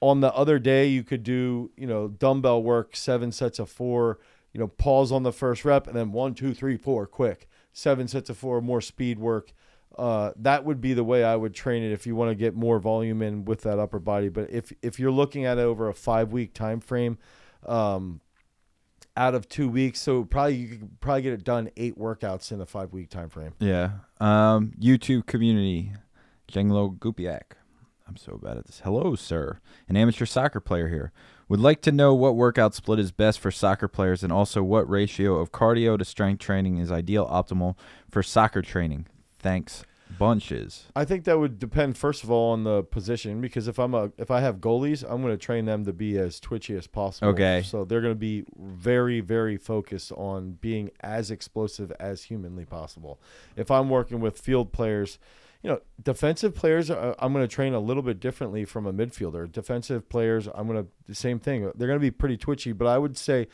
On 0.00 0.20
the 0.20 0.32
other 0.34 0.58
day, 0.58 0.88
you 0.88 1.04
could 1.04 1.22
do 1.22 1.70
you 1.76 1.86
know 1.86 2.08
dumbbell 2.08 2.62
work, 2.62 2.96
seven 2.96 3.32
sets 3.32 3.58
of 3.58 3.68
four. 3.68 4.18
You 4.52 4.60
know, 4.60 4.68
pause 4.68 5.10
on 5.10 5.22
the 5.22 5.32
first 5.32 5.64
rep, 5.64 5.86
and 5.86 5.96
then 5.96 6.12
one, 6.12 6.34
two, 6.34 6.52
three, 6.52 6.76
four, 6.76 7.06
quick. 7.06 7.48
Seven 7.72 8.06
sets 8.06 8.28
of 8.28 8.36
four, 8.36 8.60
more 8.60 8.82
speed 8.82 9.18
work. 9.18 9.54
Uh, 9.96 10.32
that 10.36 10.64
would 10.64 10.80
be 10.80 10.94
the 10.94 11.04
way 11.04 11.24
I 11.24 11.36
would 11.36 11.54
train 11.54 11.82
it 11.82 11.92
if 11.92 12.06
you 12.06 12.14
want 12.14 12.30
to 12.30 12.34
get 12.34 12.54
more 12.54 12.78
volume 12.78 13.22
in 13.22 13.44
with 13.44 13.62
that 13.62 13.78
upper 13.78 13.98
body. 13.98 14.28
But 14.28 14.50
if 14.50 14.72
if 14.82 14.98
you're 14.98 15.10
looking 15.10 15.44
at 15.44 15.58
it 15.58 15.62
over 15.62 15.88
a 15.88 15.94
five 15.94 16.32
week 16.32 16.54
time 16.54 16.80
frame, 16.80 17.18
um, 17.66 18.20
out 19.16 19.34
of 19.34 19.48
two 19.48 19.68
weeks, 19.68 20.00
so 20.00 20.24
probably 20.24 20.56
you 20.56 20.68
could 20.68 21.00
probably 21.00 21.22
get 21.22 21.32
it 21.32 21.44
done 21.44 21.70
eight 21.76 21.98
workouts 21.98 22.52
in 22.52 22.60
a 22.60 22.66
five 22.66 22.92
week 22.92 23.10
time 23.10 23.28
frame. 23.28 23.52
Yeah. 23.58 23.90
Um, 24.20 24.72
YouTube 24.80 25.26
community, 25.26 25.92
Jenglo 26.50 26.98
Gupiak. 26.98 27.56
I'm 28.08 28.16
so 28.16 28.38
bad 28.42 28.58
at 28.58 28.66
this. 28.66 28.80
Hello, 28.84 29.14
sir. 29.14 29.60
An 29.88 29.96
amateur 29.96 30.26
soccer 30.26 30.60
player 30.60 30.88
here. 30.88 31.12
Would 31.48 31.60
like 31.60 31.82
to 31.82 31.92
know 31.92 32.14
what 32.14 32.34
workout 32.34 32.74
split 32.74 32.98
is 32.98 33.12
best 33.12 33.38
for 33.38 33.50
soccer 33.50 33.88
players 33.88 34.22
and 34.22 34.32
also 34.32 34.62
what 34.62 34.88
ratio 34.88 35.36
of 35.36 35.52
cardio 35.52 35.98
to 35.98 36.04
strength 36.04 36.40
training 36.40 36.78
is 36.78 36.90
ideal 36.90 37.26
optimal 37.26 37.76
for 38.10 38.22
soccer 38.22 38.62
training. 38.62 39.06
Thanks 39.38 39.84
bunches. 40.18 40.86
I 40.94 41.04
think 41.04 41.24
that 41.24 41.38
would 41.38 41.58
depend 41.58 41.96
first 41.96 42.24
of 42.24 42.30
all 42.30 42.52
on 42.52 42.64
the 42.64 42.82
position 42.82 43.40
because 43.40 43.68
if 43.68 43.78
I'm 43.78 43.94
a 43.94 44.12
if 44.18 44.30
I 44.30 44.40
have 44.40 44.56
goalies, 44.56 45.02
I'm 45.02 45.22
going 45.22 45.34
to 45.34 45.38
train 45.38 45.64
them 45.64 45.84
to 45.84 45.92
be 45.92 46.18
as 46.18 46.40
twitchy 46.40 46.76
as 46.76 46.86
possible. 46.86 47.28
Okay. 47.28 47.62
So 47.64 47.84
they're 47.84 48.00
going 48.00 48.14
to 48.14 48.18
be 48.18 48.44
very 48.56 49.20
very 49.20 49.56
focused 49.56 50.12
on 50.12 50.52
being 50.60 50.90
as 51.00 51.30
explosive 51.30 51.92
as 51.98 52.24
humanly 52.24 52.64
possible. 52.64 53.20
If 53.56 53.70
I'm 53.70 53.88
working 53.88 54.20
with 54.20 54.38
field 54.38 54.72
players, 54.72 55.18
you 55.62 55.70
know, 55.70 55.80
defensive 56.02 56.54
players 56.54 56.90
uh, 56.90 57.14
I'm 57.18 57.32
going 57.32 57.46
to 57.46 57.54
train 57.54 57.74
a 57.74 57.80
little 57.80 58.02
bit 58.02 58.20
differently 58.20 58.64
from 58.64 58.86
a 58.86 58.92
midfielder. 58.92 59.50
Defensive 59.50 60.08
players 60.08 60.48
I'm 60.54 60.66
going 60.66 60.84
to 60.84 60.90
the 61.06 61.14
same 61.14 61.38
thing. 61.38 61.62
They're 61.74 61.88
going 61.88 61.98
to 61.98 62.00
be 62.00 62.10
pretty 62.10 62.36
twitchy, 62.36 62.72
but 62.72 62.86
I 62.86 62.98
would 62.98 63.16
say 63.16 63.48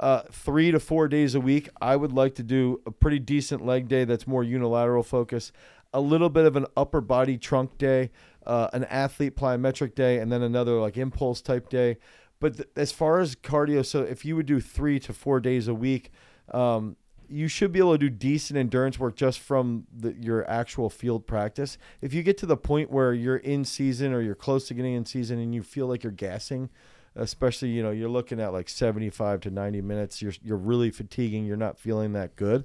uh, 0.00 0.22
three 0.30 0.70
to 0.70 0.78
four 0.78 1.08
days 1.08 1.34
a 1.34 1.40
week. 1.40 1.68
I 1.80 1.96
would 1.96 2.12
like 2.12 2.34
to 2.36 2.42
do 2.42 2.80
a 2.86 2.90
pretty 2.90 3.18
decent 3.18 3.64
leg 3.64 3.88
day 3.88 4.04
that's 4.04 4.26
more 4.26 4.44
unilateral 4.44 5.02
focus, 5.02 5.52
a 5.92 6.00
little 6.00 6.28
bit 6.28 6.44
of 6.44 6.56
an 6.56 6.66
upper 6.76 7.00
body 7.00 7.38
trunk 7.38 7.78
day, 7.78 8.10
uh, 8.46 8.68
an 8.72 8.84
athlete 8.84 9.36
plyometric 9.36 9.94
day, 9.94 10.18
and 10.18 10.30
then 10.30 10.42
another 10.42 10.80
like 10.80 10.96
impulse 10.96 11.40
type 11.40 11.68
day. 11.68 11.96
But 12.40 12.56
th- 12.56 12.68
as 12.76 12.92
far 12.92 13.20
as 13.20 13.34
cardio, 13.34 13.84
so 13.84 14.02
if 14.02 14.24
you 14.24 14.36
would 14.36 14.46
do 14.46 14.60
three 14.60 14.98
to 15.00 15.12
four 15.12 15.40
days 15.40 15.68
a 15.68 15.74
week, 15.74 16.10
um, 16.52 16.96
you 17.28 17.48
should 17.48 17.72
be 17.72 17.78
able 17.78 17.92
to 17.92 17.98
do 17.98 18.08
decent 18.08 18.58
endurance 18.58 18.98
work 18.98 19.16
just 19.16 19.40
from 19.40 19.86
the, 19.94 20.14
your 20.14 20.48
actual 20.48 20.88
field 20.88 21.26
practice. 21.26 21.76
If 22.00 22.14
you 22.14 22.22
get 22.22 22.38
to 22.38 22.46
the 22.46 22.56
point 22.56 22.90
where 22.90 23.12
you're 23.12 23.36
in 23.36 23.64
season 23.64 24.12
or 24.12 24.22
you're 24.22 24.34
close 24.34 24.66
to 24.68 24.74
getting 24.74 24.94
in 24.94 25.04
season 25.04 25.38
and 25.38 25.54
you 25.54 25.62
feel 25.62 25.86
like 25.86 26.02
you're 26.02 26.12
gassing, 26.12 26.70
especially 27.18 27.68
you 27.68 27.82
know 27.82 27.90
you're 27.90 28.08
looking 28.08 28.40
at 28.40 28.52
like 28.52 28.68
75 28.68 29.40
to 29.40 29.50
90 29.50 29.80
minutes 29.80 30.22
you're 30.22 30.32
you're 30.42 30.56
really 30.56 30.90
fatiguing 30.90 31.44
you're 31.44 31.56
not 31.56 31.78
feeling 31.78 32.12
that 32.12 32.36
good 32.36 32.64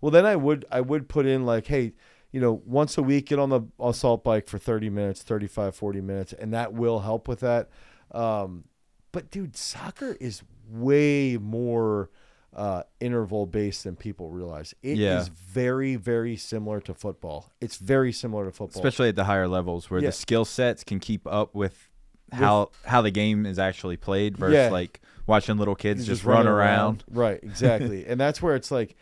well 0.00 0.10
then 0.10 0.24
i 0.24 0.36
would 0.36 0.64
i 0.70 0.80
would 0.80 1.08
put 1.08 1.26
in 1.26 1.44
like 1.44 1.66
hey 1.66 1.92
you 2.32 2.40
know 2.40 2.62
once 2.64 2.96
a 2.98 3.02
week 3.02 3.26
get 3.26 3.38
on 3.38 3.48
the 3.50 3.60
assault 3.80 4.22
bike 4.24 4.46
for 4.46 4.58
30 4.58 4.90
minutes 4.90 5.22
35 5.22 5.74
40 5.74 6.00
minutes 6.00 6.32
and 6.32 6.52
that 6.54 6.72
will 6.72 7.00
help 7.00 7.26
with 7.28 7.40
that 7.40 7.68
um, 8.12 8.64
but 9.12 9.30
dude 9.30 9.56
soccer 9.56 10.16
is 10.20 10.42
way 10.68 11.36
more 11.40 12.10
uh, 12.54 12.82
interval 13.00 13.46
based 13.46 13.84
than 13.84 13.94
people 13.94 14.28
realize 14.30 14.74
It 14.82 14.92
is 14.92 14.98
Yeah. 14.98 15.24
very 15.48 15.96
very 15.96 16.36
similar 16.36 16.80
to 16.82 16.94
football 16.94 17.50
it's 17.60 17.76
very 17.76 18.12
similar 18.12 18.44
to 18.46 18.50
football 18.52 18.80
Especially 18.80 19.08
at 19.08 19.16
the 19.16 19.24
higher 19.24 19.46
levels 19.48 19.88
where 19.90 20.00
Yeah. 20.00 20.08
the 20.08 20.12
skill 20.12 20.44
sets 20.44 20.82
can 20.84 20.98
keep 21.00 21.26
up 21.26 21.54
with 21.54 21.88
how 22.32 22.70
how 22.84 23.02
the 23.02 23.10
game 23.10 23.44
is 23.46 23.58
actually 23.58 23.96
played 23.96 24.36
versus 24.36 24.54
Yeah. 24.54 24.70
like 24.70 25.00
watching 25.26 25.58
little 25.58 25.74
kids 25.76 26.08
You 26.08 26.14
just, 26.14 26.24
run 26.24 26.46
around. 26.48 27.04
Right, 27.08 27.38
exactly. 27.42 28.04
and 28.08 28.20
that's 28.20 28.40
where 28.42 28.56
it's 28.56 28.70
like 28.72 28.96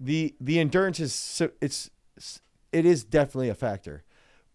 the 0.00 0.34
the 0.40 0.58
endurance 0.60 1.00
is 1.00 1.12
so, 1.12 1.50
it's 1.60 1.90
it 2.72 2.84
is 2.84 3.04
definitely 3.04 3.48
a 3.48 3.54
factor. 3.54 4.04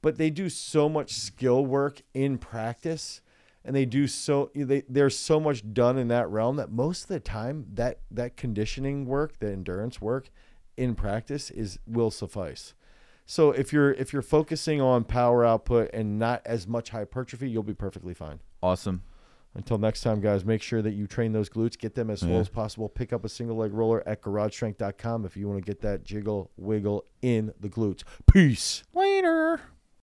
But 0.01 0.17
they 0.17 0.29
do 0.29 0.49
so 0.49 0.89
much 0.89 1.13
skill 1.13 1.65
work 1.65 2.01
in 2.13 2.37
practice 2.37 3.21
and 3.63 3.75
they 3.75 3.85
do 3.85 4.07
so 4.07 4.51
they 4.55 4.83
there's 4.89 5.17
so 5.17 5.39
much 5.39 5.73
done 5.73 5.97
in 5.97 6.07
that 6.07 6.29
realm 6.29 6.55
that 6.55 6.71
most 6.71 7.03
of 7.03 7.07
the 7.09 7.19
time 7.19 7.65
that 7.73 7.99
that 8.09 8.35
conditioning 8.35 9.05
work, 9.05 9.39
the 9.39 9.51
endurance 9.51 10.01
work 10.01 10.29
in 10.77 10.95
practice 10.95 11.51
is 11.51 11.77
will 11.85 12.11
suffice. 12.11 12.73
So 13.25 13.51
if 13.51 13.71
you're 13.71 13.93
if 13.93 14.13
you're 14.13 14.21
focusing 14.21 14.81
on 14.81 15.03
power 15.03 15.45
output 15.45 15.91
and 15.93 16.17
not 16.17 16.41
as 16.45 16.67
much 16.67 16.89
hypertrophy, 16.89 17.49
you'll 17.49 17.63
be 17.63 17.73
perfectly 17.73 18.13
fine. 18.13 18.39
Awesome. 18.63 19.03
Until 19.53 19.77
next 19.77 20.01
time, 20.01 20.21
guys, 20.21 20.45
make 20.45 20.61
sure 20.61 20.81
that 20.81 20.91
you 20.93 21.07
train 21.07 21.33
those 21.33 21.49
glutes, 21.49 21.77
get 21.77 21.93
them 21.93 22.09
as 22.09 22.21
full 22.21 22.29
Yeah. 22.29 22.37
as 22.39 22.47
possible. 22.49 22.87
Pick 22.87 23.11
up 23.11 23.25
a 23.25 23.29
single 23.29 23.57
leg 23.57 23.73
roller 23.73 24.01
at 24.07 24.21
garagestrength.com 24.21 25.25
if 25.25 25.35
you 25.35 25.47
want 25.49 25.59
to 25.63 25.65
get 25.69 25.81
that 25.81 26.03
jiggle 26.05 26.51
wiggle 26.55 27.03
in 27.21 27.53
the 27.59 27.67
glutes. 27.69 28.03
Peace. 28.31 28.83
Later. 28.93 29.59